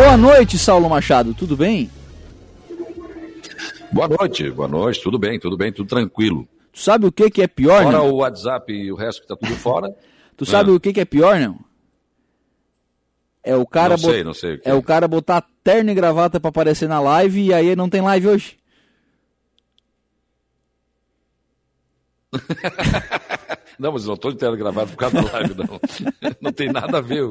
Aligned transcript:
Boa 0.00 0.16
noite, 0.16 0.56
Saulo 0.58 0.88
Machado, 0.88 1.34
tudo 1.34 1.54
bem? 1.54 1.90
Boa 3.92 4.08
noite, 4.08 4.50
boa 4.50 4.66
noite, 4.66 5.02
tudo 5.02 5.18
bem, 5.18 5.38
tudo 5.38 5.58
bem, 5.58 5.70
tudo 5.70 5.86
tranquilo. 5.90 6.48
Tu 6.72 6.80
sabe 6.80 7.04
o 7.04 7.12
que, 7.12 7.28
que 7.30 7.42
é 7.42 7.46
pior, 7.46 7.82
Fora 7.82 7.98
não? 7.98 8.08
o 8.10 8.16
WhatsApp 8.16 8.72
e 8.72 8.90
o 8.90 8.94
resto 8.96 9.20
que 9.20 9.28
tá 9.28 9.36
tudo 9.36 9.54
fora. 9.56 9.94
Tu 10.38 10.46
sabe 10.46 10.70
Ah. 10.70 10.74
o 10.74 10.80
que, 10.80 10.94
que 10.94 11.00
é 11.00 11.04
pior, 11.04 11.38
não? 11.38 11.58
É 13.44 13.54
o 13.54 13.66
cara 13.66 13.94
Não 13.98 14.02
bot- 14.02 14.10
sei, 14.14 14.24
não 14.24 14.32
sei 14.32 14.54
o 14.54 14.60
que 14.62 14.66
É 14.70 14.72
o 14.72 14.82
cara 14.82 15.06
botar 15.06 15.44
terno 15.62 15.90
e 15.90 15.94
gravata 15.94 16.40
pra 16.40 16.48
aparecer 16.48 16.88
na 16.88 16.98
live 16.98 17.42
e 17.48 17.52
aí 17.52 17.76
não 17.76 17.90
tem 17.90 18.00
live 18.00 18.26
hoje. 18.26 18.56
Não, 23.80 23.92
mas 23.92 24.02
eu 24.02 24.08
não 24.08 24.14
estou 24.14 24.30
de 24.30 24.36
terno 24.36 24.56
gravado 24.58 24.90
por 24.90 24.96
causa 24.98 25.16
da 25.22 25.32
live, 25.32 25.54
não. 25.56 25.80
Não 26.38 26.52
tem 26.52 26.70
nada 26.70 26.98
a 26.98 27.00
ver. 27.00 27.22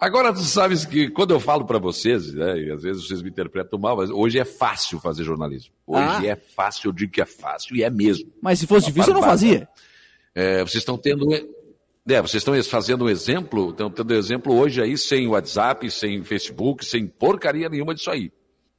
Agora, 0.00 0.32
tu 0.32 0.40
sabes 0.40 0.84
que 0.84 1.08
quando 1.10 1.32
eu 1.32 1.40
falo 1.40 1.64
para 1.64 1.78
vocês, 1.78 2.32
né, 2.32 2.58
e 2.58 2.70
às 2.72 2.82
vezes 2.82 3.06
vocês 3.06 3.22
me 3.22 3.30
interpretam 3.30 3.78
mal, 3.78 3.96
mas 3.96 4.10
hoje 4.10 4.38
é 4.38 4.44
fácil 4.44 4.98
fazer 5.00 5.24
jornalismo. 5.24 5.72
Hoje 5.86 6.02
Ah. 6.04 6.26
é 6.26 6.36
fácil, 6.36 6.88
eu 6.88 6.92
digo 6.92 7.12
que 7.12 7.20
é 7.20 7.24
fácil, 7.26 7.76
e 7.76 7.82
é 7.82 7.90
mesmo. 7.90 8.32
Mas 8.42 8.58
se 8.60 8.66
fosse 8.66 8.86
Uma 8.86 8.92
difícil 8.92 9.12
eu 9.12 9.20
não 9.20 9.26
fazia. 9.26 9.68
É, 10.34 10.58
vocês 10.60 10.82
estão 10.82 10.98
tendo. 10.98 11.26
É, 11.32 12.20
vocês 12.22 12.42
estão 12.42 12.60
fazendo 12.64 13.04
um 13.04 13.08
exemplo, 13.08 13.70
estão 13.70 13.90
tendo 13.90 14.14
exemplo 14.14 14.54
hoje 14.56 14.80
aí 14.82 14.96
sem 14.96 15.26
WhatsApp, 15.28 15.90
sem 15.90 16.22
Facebook, 16.22 16.84
sem 16.84 17.06
porcaria 17.06 17.68
nenhuma 17.68 17.94
disso 17.94 18.10
aí. 18.10 18.32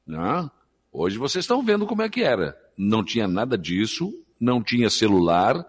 Né? 0.07 0.49
Hoje 0.91 1.17
vocês 1.17 1.43
estão 1.43 1.63
vendo 1.63 1.85
como 1.85 2.01
é 2.01 2.09
que 2.09 2.23
era. 2.23 2.57
Não 2.77 3.03
tinha 3.03 3.27
nada 3.27 3.57
disso, 3.57 4.13
não 4.39 4.63
tinha 4.63 4.89
celular, 4.89 5.65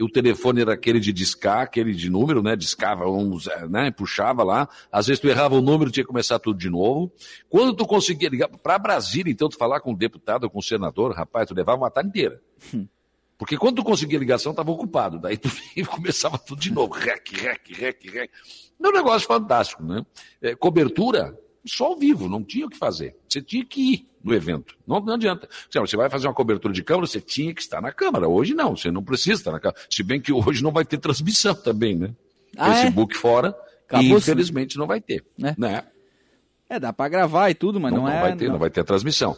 o 0.00 0.08
telefone 0.08 0.62
era 0.62 0.72
aquele 0.72 0.98
de 0.98 1.12
discar, 1.12 1.60
aquele 1.60 1.92
de 1.92 2.10
número, 2.10 2.42
né? 2.42 2.56
Discava 2.56 3.08
uns, 3.08 3.46
eh, 3.46 3.68
né? 3.68 3.90
Puxava 3.90 4.42
lá. 4.42 4.68
Às 4.90 5.06
vezes 5.06 5.20
tu 5.20 5.28
errava 5.28 5.54
o 5.54 5.60
número, 5.60 5.90
tinha 5.90 6.04
que 6.04 6.08
começar 6.08 6.38
tudo 6.38 6.58
de 6.58 6.68
novo. 6.68 7.12
Quando 7.48 7.74
tu 7.74 7.86
conseguia 7.86 8.28
ligar 8.28 8.48
para 8.48 8.78
Brasília, 8.78 9.30
então, 9.30 9.48
tu 9.48 9.56
falar 9.56 9.80
com 9.80 9.92
um 9.92 9.94
deputado 9.94 10.44
ou 10.44 10.50
com 10.50 10.58
um 10.58 10.62
senador, 10.62 11.12
rapaz, 11.12 11.48
tu 11.48 11.54
levava 11.54 11.78
uma 11.78 11.90
tarde 11.90 12.08
inteira. 12.08 12.40
Porque 13.38 13.56
quando 13.56 13.76
tu 13.76 13.84
conseguia 13.84 14.18
ligação, 14.18 14.52
estava 14.52 14.70
ocupado. 14.70 15.18
Daí 15.18 15.36
tu 15.36 15.50
começava 15.90 16.38
tudo 16.38 16.60
de 16.60 16.72
novo. 16.72 16.94
Rec, 16.94 17.28
rec, 17.32 17.68
rec, 17.70 18.04
rec. 18.04 18.30
É 18.82 18.88
um 18.88 18.92
negócio 18.92 19.26
fantástico, 19.26 19.82
né? 19.82 20.04
É, 20.40 20.54
cobertura, 20.54 21.38
só 21.64 21.86
ao 21.86 21.96
vivo, 21.96 22.28
não 22.28 22.42
tinha 22.42 22.66
o 22.66 22.70
que 22.70 22.76
fazer. 22.76 23.16
Você 23.28 23.40
tinha 23.40 23.64
que 23.64 23.80
ir 23.92 24.08
no 24.22 24.34
evento. 24.34 24.76
Não, 24.86 25.00
não 25.00 25.14
adianta. 25.14 25.48
Você 25.70 25.96
vai 25.96 26.08
fazer 26.08 26.26
uma 26.26 26.34
cobertura 26.34 26.72
de 26.72 26.82
câmera, 26.82 27.06
você 27.06 27.20
tinha 27.20 27.54
que 27.54 27.60
estar 27.60 27.80
na 27.80 27.92
câmera. 27.92 28.28
Hoje 28.28 28.54
não, 28.54 28.76
você 28.76 28.90
não 28.90 29.02
precisa 29.02 29.40
estar 29.40 29.52
na 29.52 29.60
câmera. 29.60 29.80
Se 29.88 30.02
bem 30.02 30.20
que 30.20 30.32
hoje 30.32 30.62
não 30.62 30.72
vai 30.72 30.84
ter 30.84 30.98
transmissão 30.98 31.54
também, 31.54 31.96
né? 31.96 32.14
Ah, 32.56 32.70
é? 32.70 32.82
Facebook 32.82 33.16
fora, 33.16 33.56
Acabou, 33.88 34.18
infelizmente 34.18 34.78
não 34.78 34.86
vai 34.86 35.00
ter. 35.00 35.24
Né? 35.36 35.54
né? 35.58 35.84
É, 36.68 36.80
dá 36.80 36.92
pra 36.92 37.08
gravar 37.08 37.50
e 37.50 37.54
tudo, 37.54 37.78
mas 37.78 37.92
Não, 37.92 38.02
não, 38.02 38.06
não 38.08 38.12
é. 38.16 38.20
vai 38.20 38.36
ter, 38.36 38.48
não. 38.48 38.58
vai 38.58 38.70
ter 38.70 38.80
a 38.80 38.84
transmissão. 38.84 39.36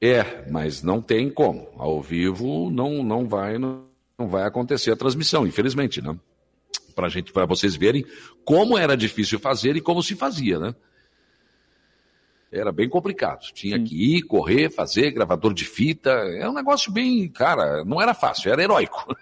É, 0.00 0.48
mas 0.48 0.82
não 0.82 1.02
tem 1.02 1.28
como. 1.28 1.68
Ao 1.76 2.00
vivo 2.00 2.70
não, 2.70 3.02
não 3.02 3.26
vai 3.26 3.58
não, 3.58 3.84
não 4.16 4.28
vai 4.28 4.44
acontecer 4.44 4.92
a 4.92 4.96
transmissão, 4.96 5.46
infelizmente, 5.46 6.00
né? 6.00 6.16
Para 6.98 7.08
gente, 7.08 7.30
para 7.30 7.46
vocês 7.46 7.76
verem 7.76 8.04
como 8.44 8.76
era 8.76 8.96
difícil 8.96 9.38
fazer 9.38 9.76
e 9.76 9.80
como 9.80 10.02
se 10.02 10.16
fazia, 10.16 10.58
né? 10.58 10.74
Era 12.50 12.72
bem 12.72 12.88
complicado. 12.88 13.52
Tinha 13.52 13.78
que 13.80 14.16
ir, 14.16 14.22
correr, 14.22 14.68
fazer, 14.68 15.12
gravador 15.12 15.54
de 15.54 15.64
fita. 15.64 16.10
É 16.10 16.48
um 16.48 16.52
negócio 16.52 16.90
bem, 16.90 17.28
cara, 17.28 17.84
não 17.84 18.02
era 18.02 18.14
fácil, 18.14 18.50
era 18.50 18.60
heróico. 18.60 19.14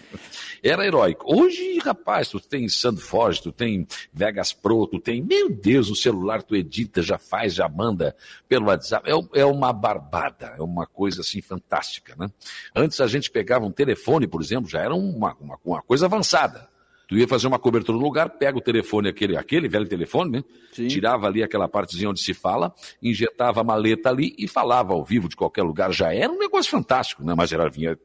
era 0.64 0.86
heróico. 0.86 1.26
Hoje, 1.28 1.78
rapaz, 1.80 2.30
tu 2.30 2.40
tem 2.40 2.66
Sandforge, 2.66 3.42
tu 3.42 3.52
tem 3.52 3.86
Vegas 4.10 4.54
Pro, 4.54 4.86
tu 4.86 4.98
tem, 4.98 5.20
meu 5.20 5.50
Deus, 5.50 5.90
o 5.90 5.94
celular 5.94 6.42
tu 6.42 6.56
edita, 6.56 7.02
já 7.02 7.18
faz, 7.18 7.52
já 7.52 7.68
manda 7.68 8.16
pelo 8.48 8.68
WhatsApp. 8.68 9.06
É, 9.06 9.40
é 9.40 9.44
uma 9.44 9.70
barbada, 9.70 10.54
é 10.56 10.62
uma 10.62 10.86
coisa 10.86 11.20
assim 11.20 11.42
fantástica, 11.42 12.16
né? 12.18 12.30
Antes 12.74 13.02
a 13.02 13.06
gente 13.06 13.30
pegava 13.30 13.66
um 13.66 13.70
telefone, 13.70 14.26
por 14.26 14.40
exemplo, 14.40 14.70
já 14.70 14.80
era 14.80 14.94
uma, 14.94 15.36
uma, 15.38 15.58
uma 15.62 15.82
coisa 15.82 16.06
avançada. 16.06 16.77
Tu 17.08 17.16
ia 17.16 17.26
fazer 17.26 17.46
uma 17.46 17.58
cobertura 17.58 17.96
no 17.96 18.04
lugar, 18.04 18.28
pega 18.28 18.58
o 18.58 18.60
telefone, 18.60 19.08
aquele, 19.08 19.34
aquele 19.34 19.66
velho 19.66 19.88
telefone, 19.88 20.30
né? 20.30 20.44
Sim. 20.72 20.88
Tirava 20.88 21.26
ali 21.26 21.42
aquela 21.42 21.66
partezinha 21.66 22.10
onde 22.10 22.20
se 22.20 22.34
fala, 22.34 22.70
injetava 23.02 23.62
a 23.62 23.64
maleta 23.64 24.10
ali 24.10 24.34
e 24.38 24.46
falava 24.46 24.92
ao 24.92 25.02
vivo 25.02 25.26
de 25.26 25.34
qualquer 25.34 25.62
lugar. 25.62 25.90
Já 25.90 26.12
era 26.12 26.30
um 26.30 26.38
negócio 26.38 26.70
fantástico, 26.70 27.24
né? 27.24 27.34
Mas 27.34 27.50
era 27.50 27.66
linha, 27.66 27.98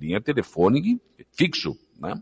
linha 0.00 0.20
telefone 0.22 0.98
fixo, 1.32 1.76
né? 2.00 2.14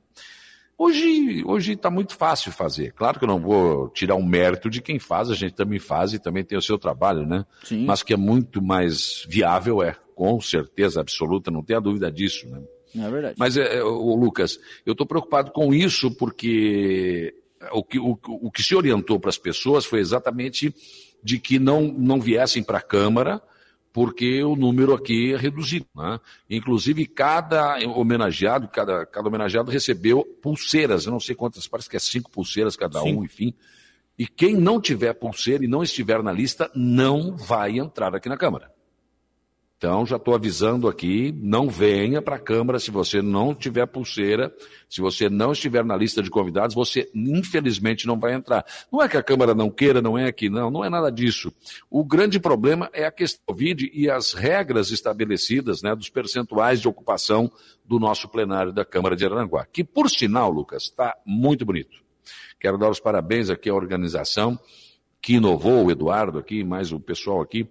Hoje 0.77 1.45
hoje 1.47 1.75
está 1.75 1.89
muito 1.89 2.17
fácil 2.17 2.51
fazer. 2.51 2.93
Claro 2.95 3.17
que 3.17 3.25
eu 3.25 3.29
não 3.29 3.39
vou 3.39 3.89
tirar 3.91 4.17
um 4.17 4.27
mérito 4.27 4.69
de 4.69 4.83
quem 4.83 4.99
faz, 4.99 5.31
a 5.31 5.35
gente 5.37 5.55
também 5.55 5.79
faz 5.79 6.15
e 6.15 6.19
também 6.19 6.43
tem 6.43 6.59
o 6.59 6.63
seu 6.63 6.77
trabalho, 6.77 7.25
né? 7.25 7.47
Sim. 7.63 7.85
Mas 7.85 8.03
que 8.03 8.13
é 8.13 8.17
muito 8.17 8.61
mais 8.61 9.25
viável, 9.29 9.81
é, 9.81 9.97
com 10.17 10.41
certeza 10.41 11.01
absoluta, 11.01 11.49
não 11.49 11.63
tenha 11.63 11.81
dúvida 11.81 12.11
disso, 12.11 12.49
né? 12.49 12.61
É 12.97 13.11
verdade. 13.11 13.35
Mas, 13.39 13.57
é, 13.57 13.79
é, 13.79 13.85
ô, 13.85 14.15
Lucas, 14.15 14.59
eu 14.85 14.93
estou 14.93 15.07
preocupado 15.07 15.51
com 15.51 15.73
isso 15.75 16.11
porque 16.17 17.35
o 17.73 17.83
que, 17.83 17.99
o, 17.99 18.19
o 18.25 18.51
que 18.51 18.63
se 18.63 18.75
orientou 18.75 19.19
para 19.19 19.31
as 19.31 19.39
pessoas 19.39 19.85
foi 19.85 20.01
exatamente 20.01 20.75
de 21.23 21.39
que 21.39 21.59
não, 21.59 21.83
não 21.83 22.21
viessem 22.21 22.63
para 22.63 22.79
a 22.79 22.83
Câmara, 22.83 23.43
porque 23.93 24.43
o 24.43 24.57
número 24.57 24.93
aqui 24.93 25.33
é 25.33 25.37
reduzido. 25.37 25.87
Né? 25.95 26.21
Inclusive, 26.51 27.07
cada 27.07 27.79
homenageado, 27.89 28.69
cada, 28.69 29.07
cada 29.07 29.29
homenageado 29.29 29.71
recebeu 29.71 30.25
pulseiras, 30.43 31.07
eu 31.07 31.13
não 31.13 31.21
sei 31.21 31.35
quantas, 31.35 31.67
parece 31.67 31.89
que 31.89 31.97
é 31.97 32.01
cinco 32.01 32.31
pulseiras 32.31 32.77
cada 32.77 33.01
um, 33.03 33.07
Cinco. 33.07 33.25
enfim. 33.25 33.55
E 34.19 34.27
quem 34.27 34.55
não 34.55 34.81
tiver 34.81 35.13
pulseira 35.15 35.65
e 35.65 35.69
não 35.69 35.83
estiver 35.83 36.23
na 36.23 36.33
lista, 36.33 36.71
não 36.75 37.37
vai 37.37 37.79
entrar 37.79 38.15
aqui 38.15 38.29
na 38.29 38.37
Câmara. 38.37 38.71
Então, 39.77 40.07
já 40.07 40.17
estou 40.17 40.35
avisando 40.35 40.89
aqui, 40.89 41.35
não 41.37 41.69
venha 41.69 42.23
para 42.23 42.37
a 42.37 42.39
Câmara 42.39 42.79
se 42.79 42.91
você 42.91 43.21
não 43.21 43.55
tiver 43.55 43.85
pulseira, 43.87 44.55
se 44.89 45.01
você 45.01 45.29
não 45.29 45.53
estiver 45.53 45.85
na 45.85 45.97
lista 45.97 46.23
de 46.23 46.31
convidados, 46.31 46.75
você 46.75 47.11
infelizmente 47.15 48.07
não 48.07 48.19
vai 48.19 48.35
entrar. 48.35 48.65
Não 48.91 49.03
é 49.03 49.09
que 49.09 49.17
a 49.17 49.23
Câmara 49.23 49.55
não 49.55 49.71
queira, 49.71 50.01
não 50.01 50.17
é 50.17 50.31
que 50.33 50.49
não, 50.49 50.71
não 50.71 50.85
é 50.85 50.89
nada 50.89 51.11
disso. 51.11 51.53
O 51.91 52.05
grande 52.05 52.39
problema 52.39 52.89
é 52.93 53.05
a 53.05 53.11
questão 53.11 53.43
do 53.45 53.53
Covid 53.53 53.91
e 53.93 54.09
as 54.09 54.33
regras 54.33 54.91
estabelecidas 54.91 55.83
né, 55.83 55.95
dos 55.95 56.09
percentuais 56.09 56.81
de 56.81 56.89
ocupação 56.89 57.51
do 57.85 57.99
nosso 57.99 58.29
plenário 58.29 58.73
da 58.73 58.85
Câmara 58.85 59.15
de 59.15 59.27
Araranguá, 59.27 59.67
que 59.71 59.85
por 59.85 60.09
sinal, 60.09 60.51
Lucas, 60.51 60.85
está 60.85 61.15
muito 61.27 61.65
bonito. 61.65 62.03
Quero 62.59 62.79
dar 62.79 62.89
os 62.89 63.01
parabéns 63.01 63.51
aqui 63.51 63.69
à 63.69 63.75
organização 63.75 64.59
que 65.25 65.35
inovou, 65.35 65.87
o 65.87 65.91
Eduardo 65.91 66.39
aqui, 66.39 66.63
mais 66.63 66.93
o 66.93 67.01
pessoal 67.01 67.41
aqui, 67.41 67.67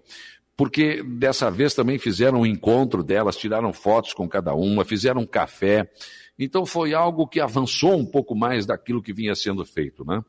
porque 0.56 1.02
dessa 1.02 1.50
vez 1.50 1.74
também 1.74 1.98
fizeram 1.98 2.40
um 2.40 2.46
encontro 2.46 3.02
delas, 3.02 3.36
tiraram 3.36 3.72
fotos 3.72 4.12
com 4.12 4.28
cada 4.28 4.54
uma, 4.54 4.84
fizeram 4.84 5.22
um 5.22 5.26
café. 5.26 5.90
Então 6.38 6.64
foi 6.64 6.94
algo 6.94 7.26
que 7.26 7.40
avançou 7.40 7.96
um 7.96 8.06
pouco 8.06 8.34
mais 8.34 8.66
daquilo 8.66 9.02
que 9.02 9.12
vinha 9.12 9.34
sendo 9.34 9.64
feito, 9.64 10.04
né? 10.04 10.22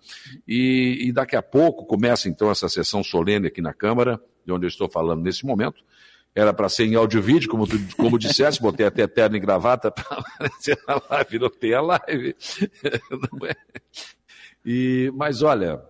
E, 0.48 1.08
e 1.08 1.12
daqui 1.12 1.36
a 1.36 1.42
pouco 1.42 1.86
começa 1.86 2.28
então 2.28 2.50
essa 2.50 2.70
sessão 2.70 3.04
solene 3.04 3.48
aqui 3.48 3.62
na 3.62 3.74
Câmara, 3.74 4.20
de 4.46 4.52
onde 4.52 4.66
eu 4.66 4.70
estou 4.70 4.90
falando 4.90 5.22
nesse 5.22 5.46
momento. 5.46 5.84
Era 6.34 6.54
para 6.54 6.68
ser 6.68 6.86
em 6.86 6.96
áudio 6.96 7.22
vídeo, 7.22 7.50
como 7.50 7.66
tu 7.66 7.80
como 7.96 8.20
disseste, 8.20 8.62
botei 8.62 8.86
até 8.86 9.08
terno 9.08 9.38
e 9.38 9.40
gravata 9.40 9.90
para 9.90 10.18
aparecer 10.20 10.78
na 10.88 11.02
live, 11.10 11.40
não 11.40 11.50
tem 11.50 11.74
a 11.74 11.82
live. 11.82 12.36
Não 13.32 13.48
é? 13.48 13.56
E, 14.66 15.12
mas 15.16 15.42
olha, 15.42 15.82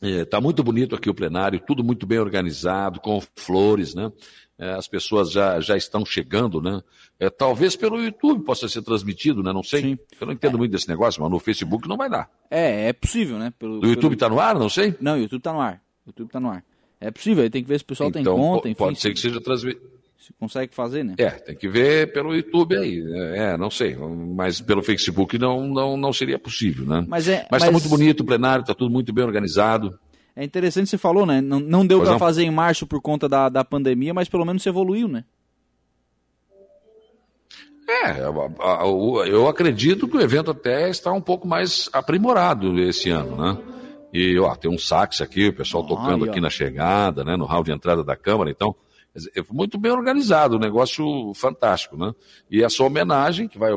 Está 0.00 0.40
muito 0.40 0.62
bonito 0.62 0.94
aqui 0.94 1.10
o 1.10 1.14
plenário, 1.14 1.58
tudo 1.60 1.82
muito 1.82 2.06
bem 2.06 2.18
organizado, 2.18 3.00
com 3.00 3.20
flores, 3.36 3.94
né? 3.94 4.12
É, 4.56 4.72
as 4.72 4.88
pessoas 4.88 5.30
já, 5.30 5.60
já 5.60 5.76
estão 5.76 6.04
chegando, 6.04 6.60
né? 6.60 6.80
É, 7.18 7.28
talvez 7.30 7.74
pelo 7.76 8.00
YouTube 8.00 8.44
possa 8.44 8.68
ser 8.68 8.82
transmitido, 8.82 9.42
né? 9.42 9.52
Não 9.52 9.62
sei. 9.62 9.82
Sim. 9.82 9.98
Eu 10.20 10.26
não 10.26 10.34
entendo 10.34 10.58
muito 10.58 10.70
desse 10.72 10.88
negócio, 10.88 11.20
mas 11.22 11.30
no 11.30 11.38
Facebook 11.38 11.88
não 11.88 11.96
vai 11.96 12.08
dar. 12.10 12.28
É, 12.50 12.88
é 12.88 12.92
possível, 12.92 13.38
né? 13.38 13.52
Pelo, 13.58 13.74
O 13.80 13.86
YouTube 13.86 14.00
pelo- 14.00 14.12
está 14.14 14.28
no 14.28 14.40
ar? 14.40 14.56
Não 14.58 14.68
sei. 14.68 14.94
Não, 15.00 15.14
o 15.14 15.18
YouTube 15.18 15.40
tá 15.42 15.52
no 15.52 15.60
ar. 15.60 15.80
O 16.06 16.10
YouTube 16.10 16.30
tá 16.30 16.40
no 16.40 16.50
ar. 16.50 16.64
É 17.00 17.10
possível, 17.12 17.44
aí 17.44 17.50
tem 17.50 17.62
que 17.62 17.68
ver 17.68 17.78
se 17.78 17.84
o 17.84 17.86
pessoal 17.86 18.08
então 18.10 18.22
tem 18.22 18.32
conta, 18.34 18.68
enfim. 18.68 18.76
pode 18.78 18.98
ser 19.00 19.08
se, 19.08 19.14
que 19.14 19.20
seja 19.20 19.40
transmitido. 19.40 19.97
Se 20.28 20.34
consegue 20.38 20.74
fazer, 20.74 21.02
né? 21.02 21.14
É, 21.16 21.30
tem 21.30 21.56
que 21.56 21.66
ver 21.68 22.12
pelo 22.12 22.34
YouTube 22.34 22.76
aí. 22.76 23.02
É, 23.34 23.56
não 23.56 23.70
sei. 23.70 23.96
Mas 23.96 24.60
pelo 24.60 24.82
Facebook 24.82 25.38
não, 25.38 25.66
não, 25.66 25.96
não 25.96 26.12
seria 26.12 26.38
possível, 26.38 26.84
né? 26.84 27.04
Mas 27.08 27.28
é. 27.28 27.46
Mas 27.50 27.62
está 27.62 27.72
muito 27.72 27.88
bonito 27.88 28.20
o 28.20 28.26
plenário, 28.26 28.60
está 28.60 28.74
tudo 28.74 28.90
muito 28.90 29.10
bem 29.10 29.24
organizado. 29.24 29.98
É 30.36 30.44
interessante 30.44 30.90
você 30.90 30.98
falou, 30.98 31.24
né? 31.24 31.40
Não, 31.40 31.58
não 31.58 31.86
deu 31.86 32.04
não. 32.04 32.18
fazer 32.18 32.42
em 32.42 32.50
março 32.50 32.86
por 32.86 33.00
conta 33.00 33.26
da, 33.26 33.48
da 33.48 33.64
pandemia, 33.64 34.12
mas 34.12 34.28
pelo 34.28 34.44
menos 34.44 34.66
evoluiu, 34.66 35.08
né? 35.08 35.24
É, 37.88 38.20
eu 39.30 39.48
acredito 39.48 40.06
que 40.06 40.18
o 40.18 40.20
evento 40.20 40.50
até 40.50 40.90
está 40.90 41.10
um 41.10 41.22
pouco 41.22 41.48
mais 41.48 41.88
aprimorado 41.90 42.78
esse 42.78 43.08
ano, 43.08 43.34
né? 43.34 43.58
E 44.12 44.38
ó, 44.38 44.54
tem 44.54 44.70
um 44.70 44.78
sax 44.78 45.22
aqui, 45.22 45.48
o 45.48 45.54
pessoal 45.54 45.86
tocando 45.86 46.26
aqui 46.26 46.38
na 46.38 46.50
chegada, 46.50 47.24
né? 47.24 47.34
No 47.34 47.46
hall 47.46 47.64
de 47.64 47.72
entrada 47.72 48.04
da 48.04 48.14
Câmara, 48.14 48.50
então 48.50 48.76
É 49.34 49.42
muito 49.50 49.78
bem 49.78 49.90
organizado, 49.92 50.56
um 50.56 50.60
negócio 50.60 51.32
fantástico, 51.34 51.96
né? 51.96 52.14
E 52.50 52.62
essa 52.62 52.82
homenagem, 52.82 53.48
que 53.48 53.58
vai 53.58 53.70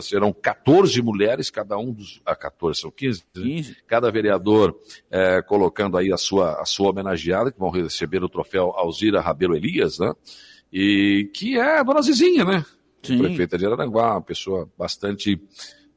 serão 0.00 0.32
14 0.32 1.00
mulheres, 1.02 1.50
cada 1.50 1.78
um 1.78 1.92
dos. 1.92 2.20
Ah, 2.24 2.34
14, 2.34 2.80
são 2.80 2.90
15, 2.90 3.24
15. 3.32 3.70
Né? 3.70 3.76
cada 3.86 4.10
vereador 4.10 4.76
é, 5.10 5.42
colocando 5.42 5.96
aí 5.96 6.12
a 6.12 6.16
sua, 6.16 6.60
a 6.60 6.64
sua 6.64 6.90
homenageada, 6.90 7.52
que 7.52 7.58
vão 7.58 7.70
receber 7.70 8.22
o 8.22 8.28
troféu 8.28 8.72
Alzira 8.76 9.20
Rabelo 9.20 9.56
Elias, 9.56 9.98
né? 9.98 10.12
E 10.72 11.30
que 11.34 11.58
é 11.58 11.78
a 11.78 11.82
dona 11.82 12.02
Zizinha, 12.02 12.44
né? 12.44 12.64
Sim. 13.02 13.18
Prefeita 13.18 13.58
de 13.58 13.66
Araranguá, 13.66 14.12
uma 14.12 14.22
pessoa 14.22 14.68
bastante 14.78 15.40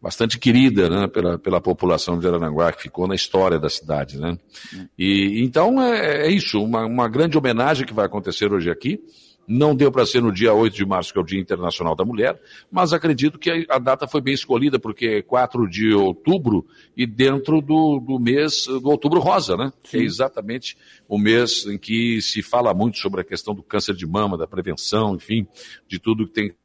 bastante 0.02 0.38
querida 0.38 0.90
né, 0.90 1.08
pela, 1.08 1.38
pela 1.38 1.62
população 1.62 2.20
de 2.20 2.28
Aranaguá, 2.28 2.72
que 2.72 2.84
ficou 2.84 3.08
na 3.08 3.16
história 3.16 3.60
da 3.60 3.70
cidade. 3.70 4.20
Né? 4.20 4.38
E, 4.98 5.44
então 5.44 5.82
é, 5.82 6.28
é 6.28 6.32
isso, 6.32 6.62
uma, 6.62 6.86
uma 6.86 7.08
grande 7.08 7.38
homenagem 7.38 7.86
que 7.86 7.94
vai 7.94 8.06
acontecer 8.06 8.52
hoje 8.52 8.70
aqui. 8.70 9.00
Não 9.48 9.76
deu 9.76 9.92
para 9.92 10.06
ser 10.06 10.22
no 10.22 10.32
dia 10.32 10.54
8 10.54 10.76
de 10.76 10.86
março, 10.86 11.14
que 11.14 11.20
é 11.20 11.22
o 11.22 11.26
Dia 11.26 11.40
Internacional 11.40 11.96
da 11.96 12.04
Mulher, 12.04 12.40
mas 12.72 12.94
acredito 12.94 13.38
que 13.38 13.66
a 13.70 13.78
data 13.78 14.08
foi 14.08 14.20
bem 14.20 14.34
escolhida, 14.34 14.80
porque 14.80 15.06
é 15.06 15.22
4 15.22 15.70
de 15.70 15.94
outubro 15.94 16.66
e 16.98 17.06
dentro 17.06 17.62
do, 17.62 18.00
do 18.00 18.20
mês 18.20 18.66
do 18.66 18.90
outubro 18.90 19.20
rosa, 19.20 19.56
né? 19.56 19.72
Sim. 19.84 19.90
Que 19.92 19.98
é 19.98 20.02
exatamente 20.02 20.76
o 21.08 21.20
mês 21.20 21.68
em 21.68 21.78
que 21.78 22.22
se 22.22 22.42
fala 22.42 22.74
muito 22.74 22.98
sobre 22.98 23.22
a 23.22 23.24
questão 23.24 23.54
do 23.54 23.62
câncer 23.62 23.94
de 23.94 24.08
mama, 24.08 24.36
da 24.36 24.48
prevenção, 24.48 25.16
enfim, 25.16 25.48
de 25.88 26.00
tudo 26.00 26.26
que 26.26 26.34
tem 26.34 26.56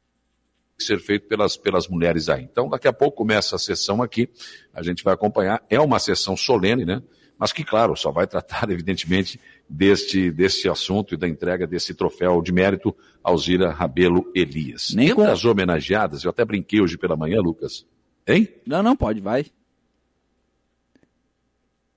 ser 0.83 0.99
feito 1.01 1.27
pelas, 1.27 1.57
pelas 1.57 1.89
mulheres 1.89 2.29
aí. 2.29 2.43
Então, 2.43 2.69
daqui 2.69 2.89
a 2.89 2.93
pouco 2.93 3.19
começa 3.19 3.57
a 3.57 3.59
sessão 3.59 4.03
aqui, 4.03 4.29
a 4.73 4.83
gente 4.83 5.03
vai 5.03 5.15
acompanhar. 5.15 5.63
É 5.69 5.81
uma 5.81 5.99
sessão 5.99 6.37
solene, 6.37 6.85
né? 6.85 7.03
Mas 7.39 7.53
que, 7.53 7.65
claro, 7.65 7.97
só 7.97 8.11
vai 8.11 8.27
tratar, 8.29 8.71
evidentemente, 8.71 9.41
deste, 9.69 10.31
deste 10.31 10.69
assunto 10.69 11.15
e 11.15 11.17
da 11.17 11.27
entrega 11.29 11.67
desse 11.67 11.95
troféu 11.95 12.43
de 12.43 12.53
mérito 12.53 12.95
Alzira 13.23 13.71
Rabelo 13.71 14.31
Elias. 14.35 14.93
Nem 14.95 15.09
Entre 15.09 15.25
com... 15.25 15.31
as 15.31 15.45
homenageadas, 15.45 16.25
eu 16.25 16.31
até 16.31 16.45
brinquei 16.45 16.81
hoje 16.81 16.99
pela 16.99 17.17
manhã, 17.17 17.41
Lucas. 17.41 17.87
Hein? 18.27 18.49
Não, 18.67 18.83
não, 18.83 18.95
pode, 18.95 19.21
vai. 19.21 19.47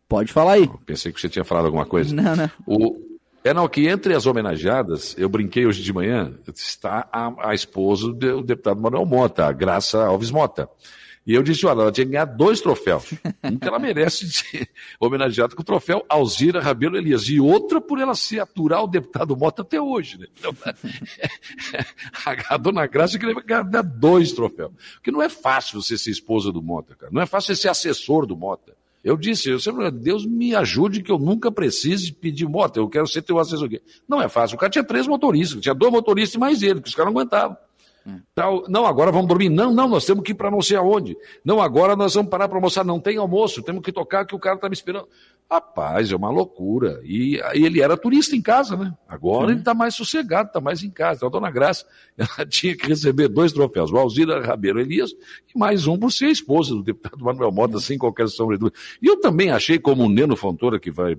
Pode 0.08 0.32
falar 0.32 0.54
aí. 0.54 0.64
Eu 0.64 0.80
pensei 0.86 1.12
que 1.12 1.20
você 1.20 1.28
tinha 1.28 1.44
falado 1.44 1.66
alguma 1.66 1.86
coisa. 1.86 2.14
Não, 2.16 2.36
não. 2.36 2.50
O, 2.66 3.13
é, 3.44 3.54
não, 3.54 3.68
que 3.68 3.88
entre 3.88 4.14
as 4.14 4.26
homenageadas, 4.26 5.16
eu 5.18 5.28
brinquei 5.28 5.66
hoje 5.66 5.82
de 5.82 5.92
manhã, 5.92 6.34
está 6.54 7.08
a, 7.12 7.50
a 7.50 7.54
esposa 7.54 8.12
do 8.14 8.42
deputado 8.42 8.80
Manuel 8.80 9.06
Mota, 9.06 9.46
a 9.46 9.52
Graça 9.52 10.06
Alves 10.06 10.32
Mota. 10.32 10.70
E 11.26 11.34
eu 11.34 11.42
disse, 11.42 11.66
olha, 11.66 11.82
ela 11.82 11.92
tinha 11.92 12.06
que 12.06 12.12
ganhar 12.12 12.26
dois 12.26 12.60
troféus. 12.60 13.14
Um 13.44 13.56
que 13.58 13.68
ela 13.68 13.80
merece 13.80 14.30
ser 14.30 14.70
homenageada 15.00 15.56
com 15.56 15.62
o 15.62 15.66
troféu 15.66 16.06
Alzira 16.10 16.60
Rabelo 16.60 16.98
Elias. 16.98 17.30
E 17.30 17.40
outra 17.40 17.80
por 17.80 17.98
ela 18.00 18.14
se 18.14 18.40
aturar 18.40 18.84
o 18.84 18.88
deputado 18.88 19.36
Mota 19.36 19.62
até 19.62 19.80
hoje. 19.80 20.20
Né? 20.20 20.28
Então, 20.38 20.54
a 22.50 22.58
dona 22.58 22.86
Graça 22.88 23.18
queria 23.18 23.36
ganhar 23.42 23.84
dois 23.84 24.34
troféus. 24.34 24.74
Porque 24.96 25.12
não 25.12 25.22
é 25.22 25.30
fácil 25.30 25.82
você 25.82 25.98
ser 25.98 26.12
esposa 26.12 26.52
do 26.52 26.62
Mota, 26.62 26.94
cara. 26.96 27.12
Não 27.12 27.22
é 27.22 27.26
fácil 27.26 27.56
você 27.56 27.62
ser 27.62 27.70
assessor 27.70 28.26
do 28.26 28.36
Mota. 28.36 28.76
Eu 29.04 29.18
disse, 29.18 29.50
eu 29.50 29.60
sempre, 29.60 29.92
Deus 29.92 30.26
me 30.26 30.56
ajude 30.56 31.04
que 31.04 31.12
eu 31.12 31.20
nunca 31.20 31.52
precise 31.52 32.14
pedir 32.14 32.48
moto, 32.48 32.78
eu 32.78 32.88
quero 32.88 33.06
ser 33.06 33.22
teu 33.22 33.38
assessor. 33.38 33.70
Não 34.08 34.22
é 34.22 34.30
fácil. 34.30 34.56
O 34.56 34.60
cara 34.60 34.70
tinha 34.70 34.84
três 34.84 35.08
motoristas, 35.08 35.60
tinha 35.60 35.76
dois 35.76 35.92
motoristas 35.92 36.36
e 36.36 36.40
mais 36.40 36.64
ele, 36.64 36.82
que 36.82 36.88
os 36.88 36.96
caras 36.96 37.12
não 37.12 37.20
aguentavam. 37.20 37.58
Hum. 38.06 38.20
Não, 38.68 38.86
agora 38.86 39.12
vamos 39.12 39.28
dormir. 39.28 39.50
Não, 39.50 39.74
não, 39.74 39.88
nós 39.88 40.06
temos 40.06 40.24
que 40.24 40.32
ir 40.32 40.36
para 40.36 40.52
não 40.52 40.62
sei 40.62 40.76
aonde. 40.76 41.16
Não, 41.44 41.62
agora 41.62 41.96
nós 41.96 42.14
vamos 42.14 42.30
parar 42.30 42.48
para 42.48 42.58
almoçar. 42.58 42.84
Não 42.84 43.00
tem 43.00 43.18
almoço, 43.18 43.64
temos 43.64 43.82
que 43.82 43.92
tocar 43.92 44.26
que 44.26 44.36
o 44.36 44.40
cara 44.40 44.56
está 44.56 44.68
me 44.68 44.74
esperando. 44.74 45.08
Rapaz, 45.50 46.12
é 46.12 46.16
uma 46.16 46.30
loucura. 46.30 47.00
E, 47.04 47.40
ele 47.54 47.82
era 47.82 47.96
turista 47.96 48.36
em 48.36 48.42
casa, 48.42 48.76
né? 48.76 48.94
Agora 49.08 49.52
ele 49.52 49.60
está 49.60 49.74
mais 49.74 49.96
sossegado, 49.96 50.48
está 50.48 50.60
mais 50.60 50.84
em 50.84 50.90
casa. 50.90 51.18
Então 51.18 51.30
a 51.30 51.32
dona 51.32 51.52
Graça, 51.52 51.86
ela 52.18 52.46
tinha 52.48 52.76
que 52.76 52.88
receber 52.88 53.28
dois 53.28 53.54
troféus, 53.54 53.92
o 53.92 53.98
Alzira 53.98 54.46
Rabeiro 54.46 54.80
Elias 54.80 55.12
e 55.54 55.58
mais 55.58 55.88
um 55.88 55.98
por 55.98 56.12
ser 56.12 56.28
esposa 56.28 56.74
do 56.74 56.84
deputado 56.84 57.24
Manuel 57.24 57.52
Mota, 57.52 57.80
sem 57.80 57.98
qualquer 57.98 58.28
sombra 58.28 58.58
de 58.58 58.62
dúvida. 58.62 58.78
E 59.02 59.08
eu 59.08 59.20
também 59.20 59.52
achei, 59.52 59.80
como 59.80 60.04
o 60.04 60.10
Neno 60.10 60.36
Fontoura, 60.36 60.80
que 60.80 60.92
vai 60.92 61.18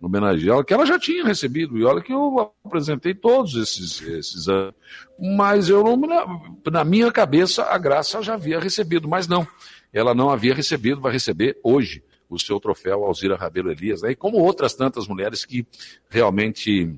homenageá-la, 0.00 0.64
que 0.64 0.74
ela 0.74 0.86
já 0.86 0.98
tinha 0.98 1.24
recebido. 1.24 1.78
E 1.78 1.84
olha 1.84 2.00
que 2.00 2.12
eu 2.12 2.52
apresentei 2.64 3.14
todos 3.14 3.54
esses, 3.54 4.00
esses 4.02 4.48
anos. 4.48 4.74
Mas 5.18 5.68
eu 5.68 5.96
não, 5.96 6.58
na 6.70 6.84
minha 6.84 7.10
cabeça, 7.10 7.64
a 7.64 7.78
Graça 7.78 8.22
já 8.22 8.34
havia 8.34 8.60
recebido, 8.60 9.08
mas 9.08 9.26
não. 9.26 9.46
Ela 9.92 10.14
não 10.14 10.30
havia 10.30 10.54
recebido, 10.54 11.00
vai 11.00 11.12
receber 11.12 11.58
hoje 11.62 12.02
o 12.28 12.38
seu 12.38 12.58
troféu 12.58 13.04
Alzira 13.04 13.36
Rabelo 13.36 13.70
Elias, 13.70 14.02
né? 14.02 14.10
e 14.10 14.16
como 14.16 14.38
outras 14.38 14.74
tantas 14.74 15.06
mulheres 15.06 15.44
que 15.44 15.66
realmente 16.10 16.92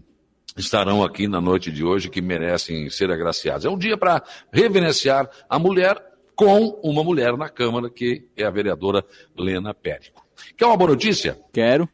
estarão 0.56 1.04
aqui 1.04 1.28
na 1.28 1.40
noite 1.40 1.70
de 1.70 1.84
hoje 1.84 2.08
que 2.08 2.20
merecem 2.20 2.88
ser 2.90 3.10
agraciadas. 3.10 3.64
É 3.64 3.70
um 3.70 3.78
dia 3.78 3.96
para 3.96 4.22
reverenciar 4.50 5.30
a 5.48 5.58
mulher 5.58 6.02
com 6.34 6.80
uma 6.82 7.04
mulher 7.04 7.36
na 7.36 7.48
Câmara, 7.48 7.90
que 7.90 8.26
é 8.36 8.44
a 8.44 8.50
vereadora 8.50 9.04
Lena 9.36 9.74
Périco. 9.74 10.26
Quer 10.56 10.66
uma 10.66 10.76
boa 10.76 10.90
notícia? 10.90 11.38
Quero 11.52 11.88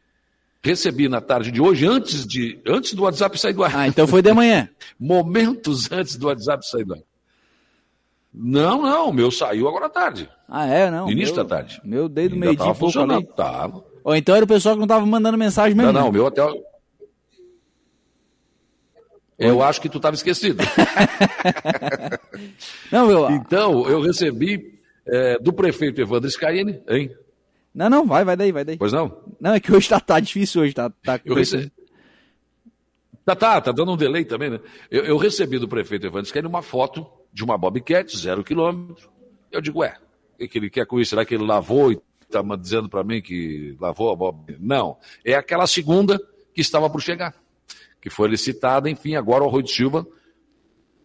recebi 0.65 1.07
na 1.07 1.21
tarde 1.21 1.51
de 1.51 1.61
hoje, 1.61 1.85
antes, 1.85 2.25
de, 2.25 2.59
antes 2.67 2.93
do 2.93 3.03
WhatsApp 3.03 3.39
sair 3.39 3.53
do 3.53 3.63
ar. 3.63 3.75
Ah, 3.75 3.87
então 3.87 4.07
foi 4.07 4.21
de 4.21 4.33
manhã. 4.33 4.67
Momentos 4.99 5.91
antes 5.91 6.15
do 6.15 6.27
WhatsApp 6.27 6.67
sair 6.67 6.83
do 6.83 6.95
ar. 6.95 6.99
Não, 8.33 8.81
não, 8.81 9.09
o 9.09 9.13
meu 9.13 9.31
saiu 9.31 9.67
agora 9.67 9.85
à 9.85 9.89
tarde. 9.89 10.29
Ah, 10.49 10.65
é? 10.65 10.89
Não. 10.89 11.09
Início 11.09 11.35
meu, 11.35 11.43
da 11.43 11.55
tarde. 11.55 11.81
Meu 11.85 12.09
dedo 12.09 12.35
meio 12.35 12.55
dia 12.55 12.73
funcionando. 12.73 13.25
Tava. 13.27 13.85
Ou 14.03 14.15
então 14.15 14.35
era 14.35 14.43
o 14.43 14.47
pessoal 14.47 14.75
que 14.75 14.79
não 14.79 14.85
estava 14.85 15.05
mandando 15.05 15.37
mensagem 15.37 15.75
mesmo. 15.75 15.93
Não, 15.93 16.01
não, 16.01 16.09
o 16.09 16.11
meu 16.11 16.27
até. 16.27 16.41
Eu 19.37 19.61
acho 19.61 19.79
que 19.79 19.89
tu 19.89 19.97
estava 19.97 20.15
esquecido. 20.15 20.63
não, 22.91 23.07
meu... 23.07 23.29
Então, 23.31 23.87
eu 23.89 24.01
recebi 24.01 24.79
é, 25.05 25.37
do 25.39 25.53
prefeito 25.53 26.01
Evandro 26.01 26.29
Scaini, 26.29 26.81
hein? 26.87 27.11
Não, 27.75 27.89
não, 27.89 28.07
vai, 28.07 28.23
vai 28.23 28.37
daí, 28.37 28.53
vai 28.53 28.63
daí. 28.63 28.77
Pois 28.77 28.93
não? 28.93 29.21
Não, 29.39 29.53
é 29.53 29.59
que 29.59 29.71
hoje 29.71 29.89
tá, 29.89 29.99
tá 29.99 30.17
difícil 30.17 30.61
hoje, 30.61 30.73
tá. 30.73 30.89
tá 30.89 31.19
eu 31.25 31.35
recebi... 31.35 31.69
Tá, 33.25 33.35
tá, 33.35 33.59
tá 33.59 33.71
dando 33.73 33.91
um 33.91 33.97
delay 33.97 34.23
também, 34.23 34.51
né? 34.51 34.59
Eu, 34.89 35.03
eu 35.03 35.17
recebi 35.17 35.59
do 35.59 35.67
prefeito 35.67 36.07
Evandro 36.07 36.27
Scaini 36.27 36.47
uma 36.47 36.61
foto 36.61 37.05
de 37.33 37.43
uma 37.43 37.57
Bobcat, 37.57 38.15
zero 38.17 38.43
quilômetro. 38.43 39.09
Eu 39.51 39.59
digo, 39.59 39.79
ué, 39.79 39.97
o 40.39 40.47
que 40.47 40.57
ele 40.57 40.69
quer 40.69 40.85
com 40.85 40.99
isso? 40.99 41.09
Será 41.09 41.25
que 41.25 41.35
ele 41.35 41.43
lavou 41.43 41.91
e 41.91 41.99
está 42.21 42.41
dizendo 42.55 42.87
para 42.87 43.03
mim 43.03 43.21
que 43.21 43.75
lavou 43.79 44.11
a 44.11 44.15
Bob? 44.15 44.55
Não, 44.59 44.97
é 45.25 45.33
aquela 45.33 45.67
segunda 45.67 46.17
que 46.53 46.61
estava 46.61 46.89
por 46.89 47.01
chegar, 47.01 47.35
que 47.99 48.09
foi 48.09 48.29
licitada, 48.29 48.89
enfim, 48.89 49.15
agora 49.15 49.43
o 49.43 49.47
Arroio 49.47 49.63
de 49.63 49.71
Silva 49.71 50.07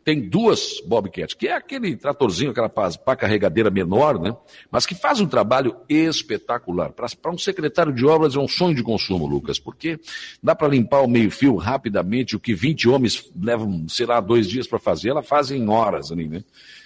tem 0.05 0.29
duas 0.29 0.81
Bobcat, 0.87 1.37
que 1.37 1.49
é 1.49 1.55
aquele 1.55 1.97
tratorzinho, 1.97 2.51
aquela 2.51 2.69
pá 2.69 3.17
carregadeira 3.17 3.71
menor, 3.71 4.19
né? 4.19 4.35
Mas 4.71 4.87
que 4.87 4.95
faz 4.95 5.21
um 5.21 5.27
trabalho 5.27 5.77
espetacular. 5.89 6.93
Para 6.93 7.33
um 7.33 7.39
secretário 7.39 7.93
de 7.93 8.05
obras 8.07 8.35
é 8.35 8.39
um 8.39 8.49
sonho 8.49 8.75
de 8.75 8.83
consumo, 8.83 9.27
Lucas, 9.27 9.59
porque 9.59 9.99
dá 10.43 10.55
para 10.55 10.69
limpar 10.69 11.03
o 11.03 11.09
meio-fio 11.09 11.57
rapidamente, 11.57 12.35
o 12.35 12.41
que 12.41 12.55
20 12.55 12.89
homens 12.89 13.31
levam, 13.41 13.87
sei 13.89 14.07
lá, 14.07 14.21
dois 14.21 14.49
dias 14.49 14.67
para 14.67 14.79
fazer, 14.79 15.11
ela 15.11 15.23
faz 15.23 15.51
em 15.51 15.69
horas 15.69 16.11
ali, 16.11 16.29
né? 16.29 16.43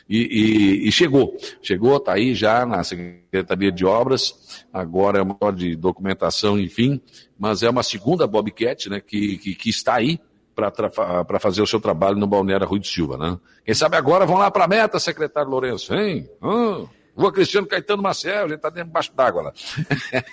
E, 0.08 0.18
e, 0.18 0.88
e, 0.88 0.92
chegou, 0.92 1.34
chegou, 1.62 1.96
está 1.96 2.12
aí 2.12 2.34
já 2.34 2.66
na 2.66 2.84
Secretaria 2.84 3.72
de 3.72 3.86
Obras, 3.86 4.64
agora 4.70 5.18
é 5.18 5.22
uma 5.22 5.50
de 5.50 5.74
documentação, 5.74 6.60
enfim, 6.60 7.00
mas 7.38 7.62
é 7.62 7.70
uma 7.70 7.82
segunda 7.82 8.26
Bobcat, 8.26 8.90
né, 8.90 9.00
que, 9.00 9.38
que, 9.38 9.54
que 9.54 9.70
está 9.70 9.94
aí 9.94 10.20
para 10.54 11.40
fazer 11.40 11.62
o 11.62 11.66
seu 11.66 11.80
trabalho 11.80 12.16
no 12.16 12.26
Balneário 12.26 12.66
Rui 12.66 12.78
de 12.78 12.88
Silva, 12.88 13.16
né? 13.16 13.38
Quem 13.64 13.74
sabe 13.74 13.96
agora 13.96 14.24
vão 14.24 14.36
lá 14.36 14.50
para 14.50 14.64
a 14.64 14.68
meta, 14.68 14.98
secretário 14.98 15.50
Lourenço, 15.50 15.94
hein? 15.94 16.28
Hum, 16.42 16.86
Rua 17.16 17.32
Cristiano 17.32 17.66
Caetano 17.66 18.02
Marcel, 18.02 18.48
gente 18.48 18.56
está 18.56 18.70
debaixo 18.70 19.14
d'água 19.14 19.42
lá. 19.42 19.52